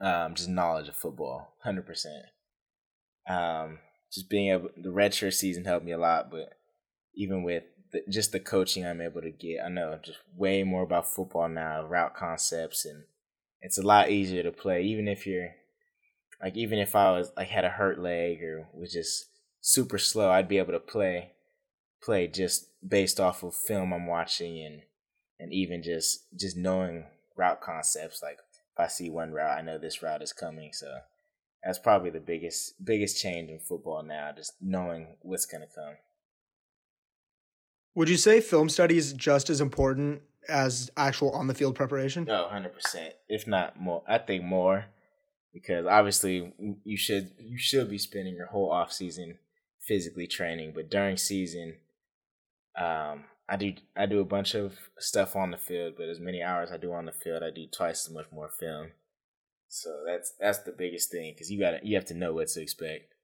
um, 0.00 0.34
just 0.34 0.48
knowledge 0.48 0.88
of 0.88 0.96
football, 0.96 1.54
hundred 1.62 1.86
percent. 1.86 2.24
Um, 3.28 3.78
just 4.12 4.28
being 4.28 4.50
able, 4.50 4.70
the 4.76 4.90
redshirt 4.90 5.34
season 5.34 5.64
helped 5.64 5.84
me 5.84 5.92
a 5.92 5.98
lot, 5.98 6.30
but 6.30 6.54
even 7.14 7.42
with 7.42 7.64
the, 7.92 8.02
just 8.08 8.32
the 8.32 8.40
coaching 8.40 8.84
I'm 8.84 9.00
able 9.00 9.20
to 9.20 9.30
get, 9.30 9.64
I 9.64 9.68
know 9.68 9.98
just 10.02 10.18
way 10.36 10.62
more 10.62 10.82
about 10.82 11.12
football 11.12 11.48
now, 11.48 11.86
route 11.86 12.14
concepts, 12.14 12.84
and 12.84 13.04
it's 13.60 13.78
a 13.78 13.86
lot 13.86 14.10
easier 14.10 14.42
to 14.42 14.52
play. 14.52 14.82
Even 14.82 15.06
if 15.06 15.26
you're 15.26 15.50
like, 16.42 16.56
even 16.56 16.78
if 16.78 16.96
I 16.96 17.12
was 17.12 17.30
like 17.36 17.48
had 17.48 17.64
a 17.64 17.70
hurt 17.70 18.00
leg 18.00 18.42
or 18.42 18.68
was 18.72 18.92
just 18.92 19.26
super 19.60 19.98
slow, 19.98 20.30
I'd 20.30 20.48
be 20.48 20.58
able 20.58 20.72
to 20.72 20.80
play, 20.80 21.32
play 22.02 22.26
just 22.26 22.68
based 22.86 23.20
off 23.20 23.42
of 23.42 23.54
film 23.54 23.92
I'm 23.92 24.06
watching 24.06 24.64
and 24.64 24.82
and 25.38 25.52
even 25.52 25.82
just 25.82 26.24
just 26.36 26.56
knowing 26.56 27.04
route 27.36 27.60
concepts 27.60 28.22
like 28.22 28.38
if 28.72 28.78
I 28.78 28.86
see 28.86 29.10
one 29.10 29.32
route, 29.32 29.58
I 29.58 29.62
know 29.62 29.78
this 29.78 30.02
route 30.02 30.22
is 30.22 30.32
coming. 30.32 30.72
So 30.72 30.86
that's 31.64 31.78
probably 31.78 32.10
the 32.10 32.20
biggest 32.20 32.84
biggest 32.84 33.20
change 33.20 33.50
in 33.50 33.58
football 33.58 34.02
now, 34.02 34.32
just 34.36 34.54
knowing 34.60 35.16
what's 35.22 35.46
gonna 35.46 35.66
come. 35.74 35.94
Would 37.94 38.08
you 38.08 38.16
say 38.16 38.40
film 38.40 38.68
study 38.68 38.96
is 38.96 39.12
just 39.12 39.50
as 39.50 39.60
important 39.60 40.22
as 40.48 40.90
actual 40.96 41.32
on 41.32 41.48
the 41.48 41.54
field 41.54 41.74
preparation? 41.74 42.24
No, 42.24 42.48
hundred 42.48 42.74
percent. 42.74 43.14
If 43.28 43.46
not 43.46 43.80
more, 43.80 44.02
I 44.08 44.18
think 44.18 44.44
more. 44.44 44.86
because 45.52 45.86
obviously 45.86 46.52
you 46.84 46.96
should 46.96 47.32
you 47.38 47.58
should 47.58 47.90
be 47.90 47.98
spending 47.98 48.34
your 48.36 48.46
whole 48.46 48.70
off 48.70 48.92
season 48.92 49.38
physically 49.80 50.26
training, 50.26 50.72
but 50.74 50.90
during 50.90 51.16
season, 51.16 51.76
um, 52.78 53.24
I 53.48 53.56
do 53.56 53.74
I 53.96 54.06
do 54.06 54.20
a 54.20 54.24
bunch 54.24 54.54
of 54.54 54.78
stuff 54.98 55.34
on 55.36 55.50
the 55.50 55.56
field, 55.58 55.94
but 55.96 56.08
as 56.08 56.20
many 56.20 56.42
hours 56.42 56.70
I 56.72 56.76
do 56.76 56.92
on 56.92 57.06
the 57.06 57.12
field, 57.12 57.42
I 57.42 57.50
do 57.50 57.66
twice 57.66 58.06
as 58.06 58.12
much 58.14 58.26
more 58.32 58.48
film. 58.48 58.92
So 59.70 60.02
that's 60.04 60.32
that's 60.38 60.58
the 60.58 60.72
biggest 60.72 61.10
thing 61.12 61.32
because 61.32 61.50
you 61.50 61.60
got 61.60 61.86
you 61.86 61.94
have 61.94 62.04
to 62.06 62.14
know 62.14 62.34
what 62.34 62.48
to 62.48 62.60
expect. 62.60 63.14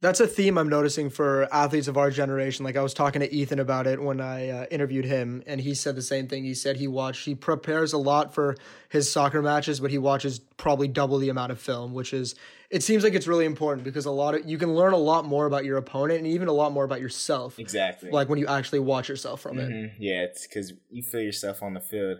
That's 0.00 0.18
a 0.18 0.26
theme 0.26 0.58
I'm 0.58 0.68
noticing 0.68 1.08
for 1.08 1.46
athletes 1.54 1.86
of 1.86 1.96
our 1.96 2.10
generation. 2.10 2.64
Like 2.64 2.76
I 2.76 2.82
was 2.82 2.92
talking 2.92 3.20
to 3.20 3.32
Ethan 3.32 3.60
about 3.60 3.86
it 3.86 4.02
when 4.02 4.20
I 4.20 4.48
uh, 4.48 4.66
interviewed 4.68 5.04
him, 5.04 5.44
and 5.46 5.60
he 5.60 5.74
said 5.74 5.94
the 5.94 6.02
same 6.02 6.26
thing. 6.26 6.42
He 6.42 6.54
said 6.54 6.76
he 6.76 6.88
watched, 6.88 7.24
he 7.24 7.36
prepares 7.36 7.92
a 7.92 7.98
lot 7.98 8.34
for 8.34 8.56
his 8.88 9.08
soccer 9.08 9.40
matches, 9.40 9.78
but 9.78 9.92
he 9.92 9.98
watches 9.98 10.40
probably 10.40 10.88
double 10.88 11.18
the 11.18 11.28
amount 11.28 11.52
of 11.52 11.60
film, 11.60 11.94
which 11.94 12.12
is, 12.12 12.34
it 12.68 12.82
seems 12.82 13.04
like 13.04 13.14
it's 13.14 13.28
really 13.28 13.44
important 13.44 13.84
because 13.84 14.04
a 14.04 14.10
lot 14.10 14.34
of 14.34 14.44
you 14.44 14.58
can 14.58 14.74
learn 14.74 14.92
a 14.92 14.98
lot 14.98 15.24
more 15.24 15.46
about 15.46 15.64
your 15.64 15.76
opponent 15.76 16.18
and 16.18 16.26
even 16.26 16.48
a 16.48 16.52
lot 16.52 16.72
more 16.72 16.82
about 16.82 17.00
yourself. 17.00 17.60
Exactly. 17.60 18.10
Like 18.10 18.28
when 18.28 18.40
you 18.40 18.48
actually 18.48 18.80
watch 18.80 19.08
yourself 19.08 19.40
from 19.40 19.58
mm-hmm. 19.58 19.84
it. 19.84 19.92
Yeah, 20.00 20.22
it's 20.22 20.48
because 20.48 20.72
you 20.90 21.04
feel 21.04 21.20
yourself 21.20 21.62
on 21.62 21.74
the 21.74 21.80
field 21.80 22.18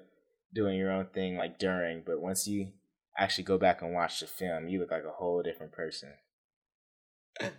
doing 0.55 0.77
your 0.79 0.91
own 0.91 1.07
thing 1.07 1.37
like 1.37 1.59
during, 1.59 2.03
but 2.05 2.21
once 2.21 2.47
you 2.47 2.73
actually 3.19 3.45
go 3.45 3.59
back 3.59 3.83
and 3.83 3.93
watch 3.93 4.21
the 4.21 4.27
film, 4.27 4.69
you 4.69 4.79
look 4.79 4.91
like 4.91 5.05
a 5.05 5.13
whole 5.13 5.43
different 5.43 5.73
person. 5.73 6.13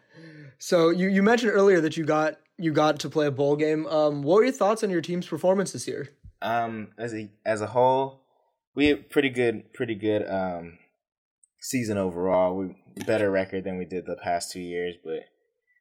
So 0.59 0.91
you, 0.91 1.09
you 1.09 1.23
mentioned 1.23 1.51
earlier 1.51 1.81
that 1.81 1.97
you 1.97 2.05
got 2.05 2.37
you 2.57 2.71
got 2.71 2.99
to 2.99 3.09
play 3.09 3.25
a 3.25 3.31
bowl 3.31 3.55
game. 3.55 3.85
Um, 3.87 4.21
what 4.21 4.35
were 4.35 4.43
your 4.43 4.53
thoughts 4.53 4.83
on 4.83 4.89
your 4.89 5.01
team's 5.01 5.27
performance 5.27 5.71
this 5.71 5.87
year? 5.87 6.09
Um, 6.41 6.89
as 6.97 7.13
a 7.13 7.29
as 7.45 7.61
a 7.61 7.67
whole, 7.67 8.21
we 8.75 8.87
had 8.87 9.09
pretty 9.09 9.29
good 9.29 9.73
pretty 9.73 9.95
good 9.95 10.25
um 10.29 10.77
season 11.59 11.97
overall. 11.97 12.55
We 12.55 12.75
better 13.05 13.31
record 13.31 13.63
than 13.63 13.77
we 13.77 13.85
did 13.85 14.05
the 14.05 14.15
past 14.23 14.51
two 14.51 14.61
years, 14.61 14.95
but 15.03 15.21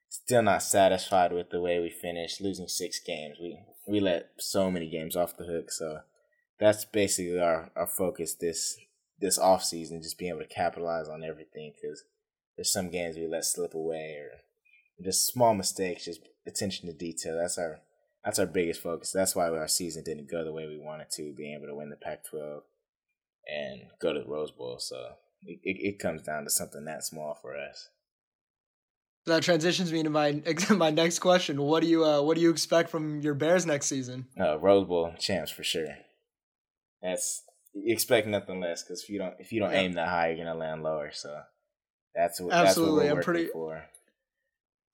still 0.09 0.41
not 0.41 0.63
satisfied 0.63 1.31
with 1.31 1.49
the 1.49 1.61
way 1.61 1.79
we 1.79 1.89
finished, 1.89 2.41
losing 2.41 2.67
six 2.67 2.99
games. 2.99 3.37
We 3.39 3.59
we 3.87 3.99
let 3.99 4.31
so 4.39 4.71
many 4.71 4.89
games 4.89 5.15
off 5.15 5.37
the 5.37 5.45
hook, 5.45 5.71
so 5.71 5.99
that's 6.59 6.85
basically 6.85 7.39
our 7.39 7.71
our 7.75 7.87
focus 7.87 8.35
this 8.35 8.77
this 9.19 9.39
off 9.39 9.63
season, 9.63 10.01
just 10.01 10.17
being 10.17 10.31
able 10.31 10.41
to 10.41 10.47
capitalize 10.47 11.07
on 11.07 11.23
everything 11.23 11.73
because 11.73 12.03
there's 12.55 12.71
some 12.71 12.89
games 12.89 13.15
we 13.15 13.27
let 13.27 13.45
slip 13.45 13.73
away 13.73 14.17
or 14.19 14.41
just 15.03 15.27
small 15.27 15.53
mistakes, 15.53 16.05
just 16.05 16.21
attention 16.45 16.87
to 16.87 16.93
detail. 16.93 17.37
That's 17.37 17.57
our 17.57 17.79
that's 18.23 18.39
our 18.39 18.45
biggest 18.45 18.81
focus. 18.81 19.11
That's 19.11 19.35
why 19.35 19.49
our 19.49 19.67
season 19.67 20.03
didn't 20.03 20.29
go 20.29 20.43
the 20.43 20.53
way 20.53 20.67
we 20.67 20.79
wanted 20.79 21.09
to, 21.11 21.33
being 21.33 21.55
able 21.55 21.67
to 21.67 21.75
win 21.75 21.89
the 21.89 21.97
Pac-12 21.97 22.61
and 23.53 23.81
go 23.99 24.13
to 24.13 24.21
the 24.21 24.29
Rose 24.29 24.51
Bowl. 24.51 24.77
So 24.79 25.15
it, 25.41 25.59
it, 25.63 25.77
it 25.87 25.99
comes 25.99 26.21
down 26.23 26.45
to 26.45 26.49
something 26.49 26.85
that 26.85 27.03
small 27.03 27.37
for 27.41 27.57
us. 27.57 27.89
That 29.25 29.43
transitions 29.43 29.91
me 29.91 30.03
to 30.03 30.09
my 30.09 30.41
my 30.69 30.89
next 30.89 31.19
question. 31.19 31.61
What 31.61 31.81
do 31.81 31.87
you 31.87 32.05
uh, 32.05 32.21
what 32.21 32.35
do 32.35 32.41
you 32.41 32.49
expect 32.49 32.89
from 32.89 33.21
your 33.21 33.33
Bears 33.33 33.65
next 33.65 33.87
season? 33.87 34.27
Uh, 34.39 34.59
Rose 34.59 34.85
Bowl 34.87 35.13
champs 35.17 35.51
for 35.51 35.63
sure. 35.63 35.87
That's 37.03 37.43
expect 37.75 38.27
nothing 38.27 38.59
less 38.59 38.83
because 38.83 39.03
if 39.03 39.09
you 39.09 39.19
don't 39.19 39.33
if 39.39 39.51
you 39.51 39.59
don't 39.59 39.71
yeah. 39.71 39.79
aim 39.79 39.93
that 39.93 40.07
high, 40.07 40.29
you're 40.29 40.37
gonna 40.45 40.57
land 40.57 40.81
lower. 40.81 41.11
So 41.13 41.37
that's 42.15 42.39
what 42.39 42.53
absolutely. 42.53 43.03
That's 43.03 43.11
what 43.11 43.17
I'm 43.17 43.23
pretty. 43.23 43.47
For. 43.47 43.83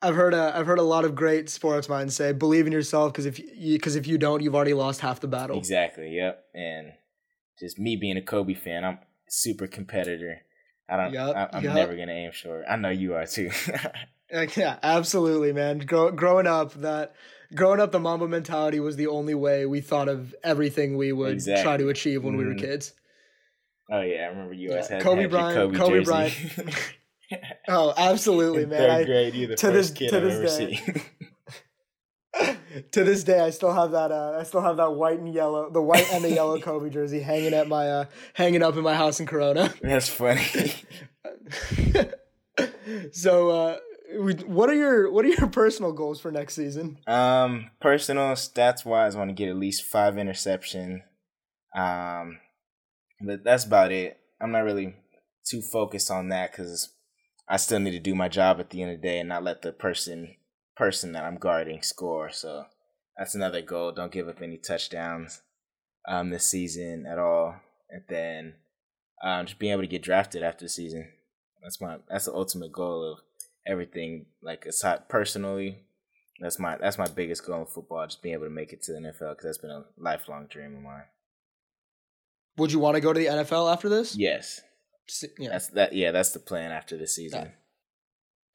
I've 0.02 0.15
heard 0.15 0.34
a, 0.34 0.54
I've 0.56 0.65
heard 0.65 0.80
a 0.80 0.84
lot 0.84 1.04
of 1.04 1.13
great 1.13 1.50
sports 1.50 1.89
minds 1.89 2.15
say 2.15 2.32
believe 2.32 2.65
in 2.65 2.74
yourself 2.74 3.12
because 3.12 3.26
if 3.26 3.38
you 3.38 3.78
because 3.78 3.95
if 3.95 4.08
you 4.08 4.17
don't, 4.17 4.41
you've 4.41 4.56
already 4.56 4.74
lost 4.74 5.02
half 5.02 5.19
the 5.19 5.28
battle. 5.28 5.58
Exactly. 5.58 6.15
Yep. 6.15 6.43
And 6.54 6.93
just 7.60 7.78
me 7.78 7.98
being 7.98 8.17
a 8.17 8.22
Kobe 8.22 8.54
fan, 8.54 8.86
I'm 8.86 9.00
super 9.28 9.67
competitor. 9.67 10.41
I 10.89 10.98
don't. 10.98 11.13
Yep, 11.13 11.36
I, 11.36 11.58
am 11.58 11.63
yep. 11.63 11.76
never 11.76 11.95
gonna 11.95 12.13
aim 12.13 12.32
short. 12.32 12.63
I 12.69 12.78
know 12.78 12.89
you 12.89 13.13
are 13.13 13.28
too. 13.28 13.52
yeah, 14.56 14.80
absolutely, 14.82 15.54
man. 15.54 15.80
Grow, 15.80 16.12
growing 16.12 16.48
up, 16.48 16.74
that 16.76 17.13
growing 17.54 17.80
up, 17.80 17.92
the 17.92 18.00
Mamba 18.00 18.28
mentality 18.28 18.80
was 18.80 18.96
the 18.96 19.08
only 19.08 19.36
way 19.36 19.66
we 19.66 19.82
thought 19.82 20.08
of 20.08 20.36
everything 20.44 20.98
we 20.98 21.12
would 21.12 21.34
exactly. 21.34 21.64
try 21.64 21.78
to 21.78 21.90
achieve 21.90 22.24
when 22.24 22.34
mm-hmm. 22.34 22.40
we 22.40 22.48
were 22.48 22.56
mm-hmm. 22.56 22.66
kids. 22.66 22.94
Oh 23.92 24.02
yeah, 24.02 24.26
I 24.26 24.28
remember 24.28 24.54
you 24.54 24.72
always 24.72 24.88
yeah. 24.90 24.96
had 24.96 25.04
Kobe 25.04 25.26
Bryant. 25.26 25.56
Kobe, 25.56 25.78
Kobe 25.78 26.04
Bryant. 26.04 26.36
oh, 27.68 27.94
absolutely, 27.98 28.66
man. 28.66 28.78
Third 28.78 29.06
grade, 29.08 29.34
you 29.34 29.48
the 29.48 29.56
to 29.56 29.68
first 29.72 29.96
this, 29.96 29.98
kid 29.98 30.10
to 30.10 30.20
this 30.20 30.60
I've 30.60 30.70
day. 30.70 31.04
to 32.92 33.04
this 33.04 33.24
day, 33.24 33.40
I 33.40 33.50
still 33.50 33.74
have 33.74 33.92
that. 33.92 34.12
Uh, 34.12 34.38
I 34.40 34.44
still 34.44 34.62
have 34.62 34.78
that 34.78 34.92
white 34.92 35.20
and 35.20 35.34
yellow, 35.34 35.70
the 35.70 35.82
white 35.82 36.12
and 36.14 36.24
the 36.24 36.32
yellow 36.32 36.60
Kobe 36.60 36.90
jersey 36.90 37.20
hanging 37.20 37.54
at 37.54 37.68
my, 37.68 37.90
uh, 37.90 38.06
hanging 38.34 38.62
up 38.62 38.78
in 38.78 38.84
my 38.84 38.96
house 38.96 39.20
in 39.20 39.26
Corona. 39.26 39.74
That's 39.82 40.10
funny. 40.10 40.74
so, 43.12 43.50
uh, 43.50 43.78
what 44.17 44.69
are 44.69 44.76
your 44.76 45.12
what 45.12 45.26
are 45.26 45.30
your 45.30 45.48
personal 45.52 45.91
goals 45.91 46.19
for 46.19 46.32
next 46.32 46.56
season? 46.56 46.98
Um, 47.08 47.72
personal 47.80 48.34
stats 48.34 48.86
wise, 48.86 49.15
I 49.15 49.19
want 49.19 49.30
to 49.30 49.36
get 49.36 49.50
at 49.50 49.56
least 49.56 49.84
five 49.84 50.17
interception. 50.17 51.04
Um, 51.76 52.39
but 53.22 53.43
that's 53.43 53.65
about 53.65 53.91
it. 53.91 54.17
I'm 54.41 54.52
not 54.52 54.63
really 54.63 54.95
too 55.45 55.62
focused 55.62 56.10
on 56.10 56.30
that 56.30 56.52
because 56.52 56.93
I 57.48 57.58
still 57.58 57.80
need 57.80 57.91
to 57.91 58.00
do 58.00 58.15
my 58.15 58.30
job 58.30 58.60
at 58.60 58.69
the 58.69 58.82
end 58.82 58.91
of 58.91 59.02
the 59.02 59.08
day 59.08 59.19
and 59.19 59.30
not 59.30 59.43
let 59.43 59.62
the 59.62 59.72
person 59.72 60.36
person 60.76 61.12
that 61.13 61.26
I'm 61.26 61.38
guarding 61.38 61.82
score. 61.82 62.32
So 62.32 62.65
that's 63.17 63.36
another 63.36 63.62
goal. 63.62 63.91
Don't 63.91 64.12
give 64.12 64.28
up 64.28 64.41
any 64.41 64.58
touchdowns 64.58 65.41
um, 66.08 66.30
this 66.30 66.45
season 66.45 67.06
at 67.10 67.19
all, 67.19 67.56
and 67.89 68.04
then 68.08 68.56
um, 69.24 69.45
just 69.45 69.60
being 69.60 69.74
able 69.74 69.84
to 69.84 69.88
get 69.88 70.02
drafted 70.04 70.41
after 70.41 70.65
the 70.65 70.69
season. 70.69 71.10
That's 71.62 71.82
my 71.82 71.98
that's 72.10 72.26
the 72.26 72.34
ultimate 72.34 72.72
goal 72.72 73.12
of 73.12 73.19
everything. 73.65 74.26
Like 74.41 74.65
aside 74.65 75.10
personally, 75.10 75.84
that's 76.39 76.60
my 76.60 76.78
that's 76.78 76.98
my 76.98 77.08
biggest 77.08 77.45
goal 77.45 77.62
in 77.62 77.65
football. 77.65 78.06
Just 78.06 78.22
being 78.22 78.34
able 78.34 78.45
to 78.45 78.50
make 78.52 78.74
it 78.74 78.82
to 78.84 78.93
the 78.93 79.00
NFL 79.00 79.32
because 79.32 79.43
that's 79.43 79.58
been 79.58 79.72
a 79.72 79.86
lifelong 79.98 80.48
dream 80.48 80.76
of 80.76 80.82
mine. 80.82 81.04
Would 82.58 82.72
you 82.72 82.80
want 82.80 82.95
to 82.95 83.02
go 83.02 83.13
to 83.13 83.19
the 83.19 83.28
NFL 83.28 83.72
after 83.72 83.89
this? 83.89 84.15
Yes. 84.17 84.62
Yeah. 85.38 85.50
That's 85.50 85.67
that. 85.69 85.93
Yeah, 85.93 86.12
that's 86.12 86.32
the 86.32 86.39
plan 86.39 86.72
after 86.72 86.98
this 86.98 87.15
season. 87.15 87.52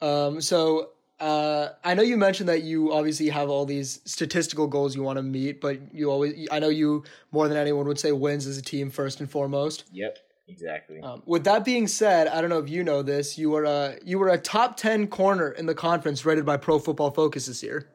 Yeah. 0.01 0.27
Um. 0.27 0.41
So, 0.41 0.91
uh, 1.21 1.71
I 1.83 1.95
know 1.95 2.03
you 2.03 2.17
mentioned 2.17 2.49
that 2.49 2.63
you 2.63 2.93
obviously 2.93 3.29
have 3.29 3.49
all 3.49 3.65
these 3.65 4.01
statistical 4.05 4.67
goals 4.67 4.95
you 4.95 5.03
want 5.03 5.17
to 5.17 5.23
meet, 5.23 5.61
but 5.61 5.95
you 5.95 6.11
always, 6.11 6.49
I 6.51 6.59
know 6.59 6.69
you 6.69 7.05
more 7.33 7.49
than 7.49 7.57
anyone 7.57 7.87
would 7.87 7.99
say 7.99 8.13
wins 8.13 8.47
as 8.47 8.59
a 8.59 8.63
team 8.63 8.91
first 8.91 9.21
and 9.21 9.31
foremost. 9.31 9.85
Yep. 9.93 10.19
Exactly. 10.47 11.01
Um, 11.01 11.23
with 11.25 11.45
that 11.45 11.65
being 11.65 11.87
said, 11.87 12.29
I 12.29 12.41
don't 12.41 12.51
know 12.51 12.59
if 12.59 12.69
you 12.69 12.85
know 12.85 13.03
this. 13.03 13.39
You 13.39 13.51
were 13.51 13.65
a 13.65 13.99
you 14.05 14.19
were 14.19 14.29
a 14.29 14.39
top 14.39 14.77
ten 14.77 15.07
corner 15.07 15.51
in 15.51 15.67
the 15.67 15.75
conference 15.75 16.25
rated 16.25 16.45
by 16.45 16.59
Pro 16.59 16.79
Football 16.79 17.11
Focus 17.11 17.47
this 17.47 17.63
year. 17.63 17.89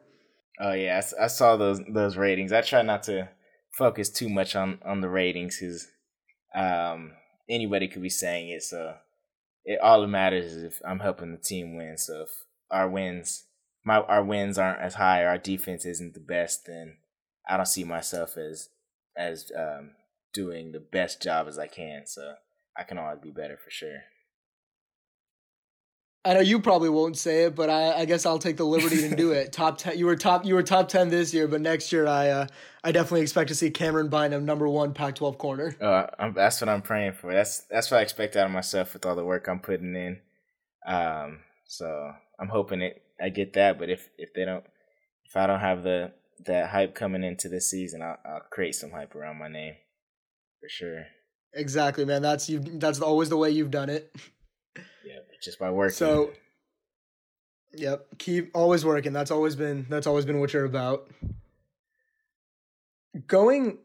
Oh 0.58 0.72
yeah, 0.72 1.00
I, 1.20 1.24
I 1.24 1.26
saw 1.28 1.56
those 1.56 1.80
those 1.88 2.16
ratings. 2.16 2.52
I 2.52 2.60
try 2.60 2.82
not 2.82 3.04
to 3.04 3.28
focus 3.72 4.10
too 4.10 4.28
much 4.28 4.56
on 4.56 4.80
on 4.84 5.00
the 5.00 5.08
ratings 5.08 5.58
because 5.58 5.86
um, 6.54 7.12
anybody 7.48 7.86
could 7.86 8.02
be 8.02 8.10
saying 8.10 8.50
it. 8.50 8.62
So 8.62 8.94
it 9.64 9.80
all 9.80 10.00
that 10.00 10.08
matters 10.08 10.52
is 10.52 10.64
if 10.64 10.82
I'm 10.84 11.00
helping 11.00 11.32
the 11.32 11.38
team 11.38 11.76
win. 11.76 11.96
So 11.98 12.22
if 12.22 12.30
our 12.70 12.88
wins, 12.88 13.44
my 13.84 14.00
our 14.00 14.24
wins 14.24 14.58
aren't 14.58 14.80
as 14.80 14.94
high, 14.94 15.22
or 15.22 15.28
our 15.28 15.38
defense 15.38 15.86
isn't 15.86 16.14
the 16.14 16.20
best, 16.20 16.66
then 16.66 16.96
I 17.48 17.56
don't 17.56 17.66
see 17.66 17.84
myself 17.84 18.36
as 18.36 18.70
as 19.16 19.52
um, 19.56 19.92
doing 20.32 20.72
the 20.72 20.80
best 20.80 21.22
job 21.22 21.48
as 21.48 21.58
I 21.58 21.66
can. 21.66 22.06
So 22.06 22.34
I 22.76 22.84
can 22.84 22.98
always 22.98 23.20
be 23.22 23.30
better 23.30 23.56
for 23.56 23.70
sure. 23.70 24.02
I 26.22 26.34
know 26.34 26.40
you 26.40 26.60
probably 26.60 26.90
won't 26.90 27.16
say 27.16 27.44
it, 27.44 27.54
but 27.54 27.70
I, 27.70 28.00
I 28.00 28.04
guess 28.04 28.26
I'll 28.26 28.38
take 28.38 28.58
the 28.58 28.64
liberty 28.64 29.08
to 29.08 29.16
do 29.16 29.32
it. 29.32 29.52
top 29.54 29.78
ten, 29.78 29.98
you 29.98 30.04
were 30.04 30.16
top, 30.16 30.44
you 30.44 30.54
were 30.54 30.62
top 30.62 30.88
ten 30.88 31.08
this 31.08 31.32
year, 31.32 31.48
but 31.48 31.62
next 31.62 31.92
year 31.92 32.06
I, 32.06 32.28
uh, 32.28 32.46
I 32.84 32.92
definitely 32.92 33.22
expect 33.22 33.48
to 33.48 33.54
see 33.54 33.70
Camryn 33.70 34.10
Bynum 34.10 34.44
number 34.44 34.68
one 34.68 34.92
Pac-12 34.92 35.38
corner. 35.38 35.74
Uh, 35.80 36.30
that's 36.34 36.60
what 36.60 36.68
I'm 36.68 36.82
praying 36.82 37.14
for. 37.14 37.32
That's 37.32 37.60
that's 37.70 37.90
what 37.90 37.98
I 37.98 38.02
expect 38.02 38.36
out 38.36 38.46
of 38.46 38.52
myself 38.52 38.92
with 38.92 39.06
all 39.06 39.16
the 39.16 39.24
work 39.24 39.48
I'm 39.48 39.60
putting 39.60 39.96
in. 39.96 40.20
Um, 40.86 41.40
so 41.66 42.12
I'm 42.38 42.48
hoping 42.48 42.82
it, 42.82 43.02
I 43.18 43.30
get 43.30 43.54
that. 43.54 43.78
But 43.78 43.88
if 43.88 44.10
if 44.18 44.34
they 44.34 44.44
don't, 44.44 44.64
if 45.24 45.36
I 45.36 45.46
don't 45.46 45.60
have 45.60 45.82
the 45.82 46.12
that 46.44 46.68
hype 46.68 46.94
coming 46.94 47.24
into 47.24 47.48
this 47.48 47.70
season, 47.70 48.02
I'll, 48.02 48.18
I'll 48.26 48.42
create 48.50 48.74
some 48.74 48.90
hype 48.90 49.14
around 49.14 49.38
my 49.38 49.48
name 49.48 49.76
for 50.60 50.68
sure. 50.68 51.06
Exactly, 51.54 52.04
man. 52.04 52.22
That's 52.22 52.48
you. 52.48 52.60
That's 52.60 53.00
always 53.00 53.28
the 53.28 53.36
way 53.36 53.50
you've 53.50 53.70
done 53.70 53.90
it. 53.90 54.14
Yeah, 55.04 55.18
just 55.42 55.58
by 55.58 55.70
working. 55.70 55.94
So, 55.94 56.30
yep, 57.72 58.06
keep 58.18 58.50
always 58.54 58.84
working. 58.84 59.12
That's 59.12 59.30
always 59.30 59.56
been 59.56 59.86
that's 59.88 60.06
always 60.06 60.24
been 60.24 60.38
what 60.38 60.52
you're 60.52 60.64
about. 60.64 61.10
Going 63.26 63.78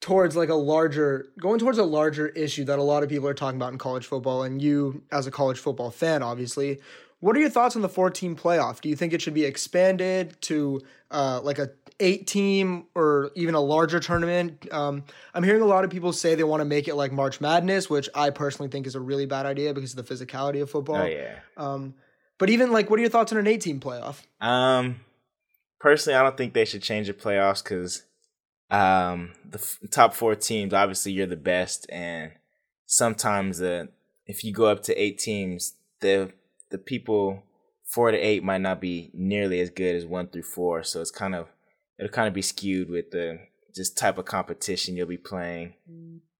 towards 0.00 0.36
like 0.36 0.48
a 0.48 0.54
larger 0.54 1.26
going 1.38 1.58
towards 1.58 1.78
a 1.78 1.84
larger 1.84 2.28
issue 2.28 2.64
that 2.64 2.78
a 2.78 2.82
lot 2.82 3.02
of 3.02 3.08
people 3.08 3.26
are 3.28 3.34
talking 3.34 3.56
about 3.56 3.72
in 3.72 3.78
college 3.78 4.06
football 4.06 4.42
and 4.42 4.60
you 4.60 5.02
as 5.10 5.26
a 5.26 5.30
college 5.30 5.58
football 5.58 5.90
fan 5.90 6.22
obviously 6.22 6.78
what 7.20 7.36
are 7.36 7.40
your 7.40 7.50
thoughts 7.50 7.76
on 7.76 7.82
the 7.82 7.88
four 7.88 8.10
team 8.10 8.36
playoff? 8.36 8.80
Do 8.80 8.88
you 8.88 8.96
think 8.96 9.12
it 9.12 9.22
should 9.22 9.34
be 9.34 9.44
expanded 9.44 10.36
to 10.42 10.82
uh, 11.10 11.40
like 11.42 11.58
a 11.58 11.70
eight 11.98 12.26
team 12.26 12.86
or 12.94 13.30
even 13.34 13.54
a 13.54 13.60
larger 13.60 14.00
tournament? 14.00 14.68
Um, 14.72 15.04
I'm 15.34 15.42
hearing 15.42 15.62
a 15.62 15.66
lot 15.66 15.84
of 15.84 15.90
people 15.90 16.12
say 16.12 16.34
they 16.34 16.44
want 16.44 16.60
to 16.60 16.66
make 16.66 16.88
it 16.88 16.94
like 16.94 17.12
March 17.12 17.40
Madness, 17.40 17.88
which 17.88 18.08
I 18.14 18.30
personally 18.30 18.68
think 18.70 18.86
is 18.86 18.94
a 18.94 19.00
really 19.00 19.26
bad 19.26 19.46
idea 19.46 19.72
because 19.72 19.96
of 19.96 20.06
the 20.06 20.14
physicality 20.14 20.60
of 20.60 20.70
football. 20.70 20.96
Oh 20.96 21.06
yeah. 21.06 21.38
Um, 21.56 21.94
but 22.38 22.50
even 22.50 22.70
like, 22.70 22.90
what 22.90 22.98
are 22.98 23.02
your 23.02 23.10
thoughts 23.10 23.32
on 23.32 23.38
an 23.38 23.46
eight 23.46 23.62
team 23.62 23.80
playoff? 23.80 24.22
Um, 24.40 25.00
personally, 25.80 26.16
I 26.18 26.22
don't 26.22 26.36
think 26.36 26.52
they 26.52 26.64
should 26.64 26.82
change 26.82 27.06
the 27.06 27.14
playoffs 27.14 27.62
because 27.62 28.02
um, 28.70 29.32
the 29.48 29.58
f- 29.58 29.78
top 29.90 30.12
four 30.12 30.34
teams, 30.34 30.74
obviously, 30.74 31.12
you're 31.12 31.26
the 31.26 31.36
best, 31.36 31.86
and 31.88 32.32
sometimes 32.84 33.58
the 33.58 33.88
if 34.26 34.44
you 34.44 34.52
go 34.52 34.66
up 34.66 34.82
to 34.82 35.00
eight 35.00 35.18
teams, 35.18 35.74
the 36.00 36.32
the 36.76 36.82
people 36.82 37.42
four 37.84 38.10
to 38.10 38.18
eight 38.18 38.44
might 38.44 38.60
not 38.60 38.80
be 38.80 39.10
nearly 39.14 39.60
as 39.60 39.70
good 39.70 39.96
as 39.96 40.04
one 40.04 40.28
through 40.28 40.42
four. 40.42 40.82
So 40.82 41.00
it's 41.00 41.10
kind 41.10 41.34
of 41.34 41.48
it'll 41.98 42.12
kind 42.12 42.28
of 42.28 42.34
be 42.34 42.42
skewed 42.42 42.90
with 42.90 43.10
the 43.10 43.38
just 43.74 43.96
type 43.96 44.18
of 44.18 44.26
competition 44.26 44.96
you'll 44.96 45.06
be 45.06 45.16
playing. 45.16 45.74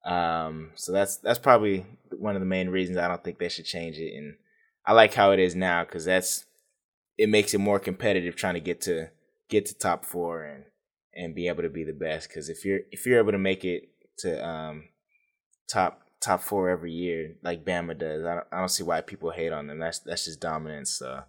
Um, 0.04 0.72
so 0.74 0.92
that's 0.92 1.16
that's 1.16 1.38
probably 1.38 1.86
one 2.12 2.36
of 2.36 2.40
the 2.40 2.46
main 2.46 2.68
reasons 2.68 2.98
I 2.98 3.08
don't 3.08 3.24
think 3.24 3.38
they 3.38 3.48
should 3.48 3.64
change 3.64 3.96
it. 3.96 4.14
And 4.14 4.34
I 4.84 4.92
like 4.92 5.14
how 5.14 5.32
it 5.32 5.40
is 5.40 5.54
now 5.54 5.84
because 5.84 6.04
that's 6.04 6.44
it 7.16 7.28
makes 7.28 7.54
it 7.54 7.58
more 7.58 7.80
competitive 7.80 8.36
trying 8.36 8.54
to 8.54 8.60
get 8.60 8.82
to 8.82 9.08
get 9.48 9.66
to 9.66 9.78
top 9.78 10.04
four 10.04 10.44
and 10.44 10.64
and 11.14 11.34
be 11.34 11.48
able 11.48 11.62
to 11.62 11.70
be 11.70 11.84
the 11.84 11.92
best. 11.92 12.28
Because 12.28 12.50
if 12.50 12.64
you're 12.64 12.80
if 12.90 13.06
you're 13.06 13.18
able 13.18 13.32
to 13.32 13.38
make 13.38 13.64
it 13.64 13.88
to 14.18 14.46
um 14.46 14.84
top 15.68 16.02
top 16.20 16.42
four 16.42 16.68
every 16.70 16.92
year 16.92 17.34
like 17.42 17.64
Bama 17.64 17.98
does, 17.98 18.24
I 18.24 18.34
don't, 18.34 18.46
I 18.52 18.58
don't 18.58 18.68
see 18.68 18.82
why 18.82 19.00
people 19.00 19.30
hate 19.30 19.52
on 19.52 19.66
them. 19.66 19.78
That's 19.78 19.98
that's 20.00 20.24
just 20.24 20.40
dominance. 20.40 20.90
So 20.90 21.22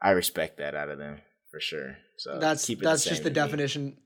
I 0.00 0.10
respect 0.10 0.58
that 0.58 0.74
out 0.74 0.88
of 0.88 0.98
them 0.98 1.20
for 1.50 1.60
sure. 1.60 1.96
So 2.16 2.38
That's 2.38 2.66
that's 2.66 3.04
the 3.04 3.10
just 3.10 3.22
the 3.22 3.30
to 3.30 3.30
me. 3.30 3.34
definition. 3.34 3.96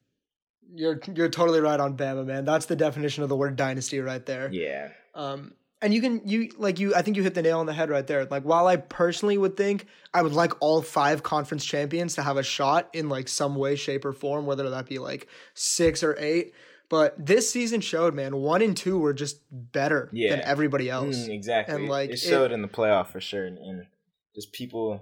You're 0.75 1.01
you're 1.15 1.29
totally 1.29 1.61
right 1.61 1.79
on 1.79 1.97
Bama, 1.97 2.25
man. 2.25 2.45
That's 2.45 2.67
the 2.67 2.77
definition 2.77 3.23
of 3.23 3.29
the 3.29 3.37
word 3.37 3.57
dynasty 3.57 4.01
right 4.01 4.25
there. 4.25 4.51
Yeah. 4.51 4.89
Um, 5.15 5.53
and 5.83 5.93
you 5.93 6.01
can 6.01 6.23
you 6.27 6.51
like 6.57 6.79
you 6.79 6.95
I 6.95 7.03
think 7.03 7.17
you 7.19 7.23
hit 7.23 7.35
the 7.35 7.43
nail 7.43 7.61
on 7.61 7.67
the 7.67 7.75
head 7.75 7.91
right 7.91 8.07
there. 8.07 8.25
Like 8.25 8.45
while 8.45 8.67
I 8.67 8.77
personally 8.77 9.37
would 9.37 9.57
think 9.57 9.87
I 10.15 10.23
would 10.23 10.33
like 10.33 10.53
all 10.61 10.81
five 10.81 11.23
conference 11.23 11.65
champions 11.65 12.15
to 12.15 12.23
have 12.23 12.39
a 12.39 12.43
shot 12.43 12.89
in 12.95 13.09
like 13.11 13.29
some 13.29 13.55
way, 13.57 13.77
shape, 13.77 14.05
or 14.05 14.13
form, 14.13 14.47
whether 14.47 14.71
that 14.71 14.87
be 14.87 14.99
like 14.99 15.29
six 15.53 16.03
or 16.03 16.17
eight. 16.19 16.55
But 16.91 17.15
this 17.27 17.51
season 17.51 17.81
showed, 17.81 18.15
man, 18.15 18.37
one 18.37 18.63
and 18.63 18.77
two 18.77 18.99
were 18.99 19.15
just 19.15 19.41
better 19.51 20.11
Yeah. 20.13 20.31
than 20.31 20.41
everybody 20.43 20.91
else. 20.91 21.17
Mm, 21.17 21.31
exactly. 21.31 21.75
And, 21.75 21.89
like, 21.89 22.11
it 22.11 22.15
it- 22.15 22.19
showed 22.19 22.53
in 22.53 22.63
the 22.63 22.69
playoff 22.69 23.09
for 23.09 23.21
sure, 23.21 23.47
and, 23.47 23.59
and 23.59 23.87
just 24.35 24.53
people, 24.53 25.01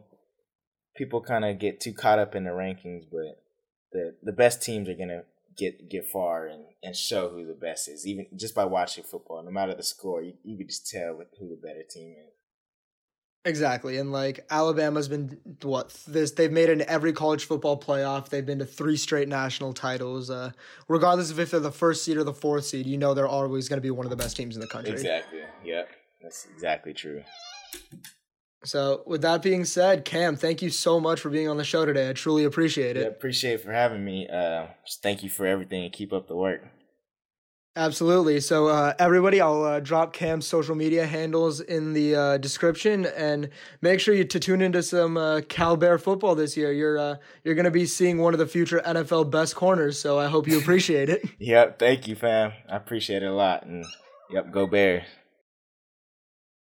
people 0.96 1.20
kind 1.22 1.44
of 1.44 1.58
get 1.58 1.80
too 1.80 1.92
caught 1.92 2.18
up 2.18 2.34
in 2.34 2.44
the 2.44 2.50
rankings, 2.50 3.04
but 3.10 3.42
the 3.92 4.14
the 4.22 4.32
best 4.32 4.62
teams 4.62 4.88
are 4.88 4.94
gonna 4.94 5.24
get 5.56 5.88
get 5.90 6.06
far 6.06 6.46
and, 6.46 6.64
and 6.82 6.96
show 6.96 7.28
who 7.28 7.46
the 7.46 7.52
best 7.54 7.88
is, 7.88 8.06
even 8.06 8.26
just 8.36 8.54
by 8.54 8.64
watching 8.64 9.04
football. 9.04 9.42
No 9.42 9.50
matter 9.50 9.74
the 9.74 9.82
score, 9.82 10.22
you, 10.22 10.34
you 10.44 10.56
can 10.56 10.68
just 10.68 10.88
tell 10.88 11.20
who 11.38 11.48
the 11.48 11.56
better 11.60 11.82
team 11.88 12.12
is. 12.12 12.32
Exactly. 13.44 13.96
And 13.96 14.12
like 14.12 14.46
Alabama's 14.50 15.08
been 15.08 15.38
what 15.62 15.90
this 16.06 16.30
they've 16.32 16.52
made 16.52 16.68
it 16.68 16.80
in 16.80 16.88
every 16.88 17.12
college 17.12 17.44
football 17.44 17.78
playoff. 17.78 18.28
They've 18.28 18.46
been 18.46 18.60
to 18.60 18.64
three 18.64 18.96
straight 18.96 19.28
national 19.28 19.72
titles. 19.72 20.30
Uh, 20.30 20.52
regardless 20.86 21.30
of 21.32 21.40
if 21.40 21.50
they're 21.50 21.58
the 21.60 21.72
first 21.72 22.04
seed 22.04 22.16
or 22.16 22.24
the 22.24 22.32
fourth 22.32 22.64
seed, 22.66 22.86
you 22.86 22.96
know 22.98 23.14
they're 23.14 23.26
always 23.26 23.68
going 23.68 23.78
to 23.78 23.82
be 23.82 23.90
one 23.90 24.06
of 24.06 24.10
the 24.10 24.16
best 24.16 24.36
teams 24.36 24.54
in 24.54 24.60
the 24.60 24.68
country. 24.68 24.92
Exactly. 24.92 25.40
Yep. 25.64 25.88
That's 26.22 26.46
exactly 26.54 26.94
true. 26.94 27.24
So, 28.64 29.02
with 29.06 29.22
that 29.22 29.42
being 29.42 29.64
said, 29.64 30.04
Cam, 30.04 30.36
thank 30.36 30.62
you 30.62 30.70
so 30.70 31.00
much 31.00 31.18
for 31.18 31.30
being 31.30 31.48
on 31.48 31.56
the 31.56 31.64
show 31.64 31.84
today. 31.84 32.08
I 32.08 32.12
truly 32.12 32.44
appreciate 32.44 32.94
Yeah, 32.94 33.02
it. 33.02 33.08
appreciate 33.08 33.54
it 33.54 33.60
for 33.62 33.72
having 33.72 34.04
me. 34.04 34.28
Uh, 34.28 34.66
just 34.86 35.02
thank 35.02 35.24
you 35.24 35.30
for 35.30 35.46
everything 35.46 35.82
and 35.82 35.92
keep 35.92 36.12
up 36.12 36.28
the 36.28 36.36
work. 36.36 36.62
Absolutely. 37.74 38.38
So, 38.40 38.66
uh, 38.66 38.92
everybody, 38.98 39.40
I'll 39.40 39.64
uh, 39.64 39.80
drop 39.80 40.12
Cam's 40.12 40.46
social 40.46 40.74
media 40.74 41.06
handles 41.06 41.60
in 41.60 41.94
the 41.94 42.14
uh, 42.14 42.36
description, 42.36 43.06
and 43.06 43.48
make 43.80 43.98
sure 43.98 44.14
you 44.14 44.24
to 44.24 44.38
tune 44.38 44.60
into 44.60 44.82
some 44.82 45.16
uh, 45.16 45.40
Cal 45.48 45.78
Bear 45.78 45.96
football 45.96 46.34
this 46.34 46.54
year. 46.54 46.70
You're 46.70 46.98
uh, 46.98 47.16
you're 47.44 47.54
going 47.54 47.64
to 47.64 47.70
be 47.70 47.86
seeing 47.86 48.18
one 48.18 48.34
of 48.34 48.38
the 48.38 48.46
future 48.46 48.82
NFL 48.84 49.30
best 49.30 49.56
corners. 49.56 49.98
So, 49.98 50.18
I 50.18 50.26
hope 50.26 50.46
you 50.46 50.58
appreciate 50.58 51.08
it. 51.08 51.22
Yep. 51.38 51.78
Thank 51.78 52.06
you, 52.06 52.14
fam. 52.14 52.52
I 52.68 52.76
appreciate 52.76 53.22
it 53.22 53.26
a 53.26 53.32
lot. 53.32 53.64
And 53.64 53.84
yep, 54.30 54.50
go 54.52 54.66
Bears. 54.66 55.04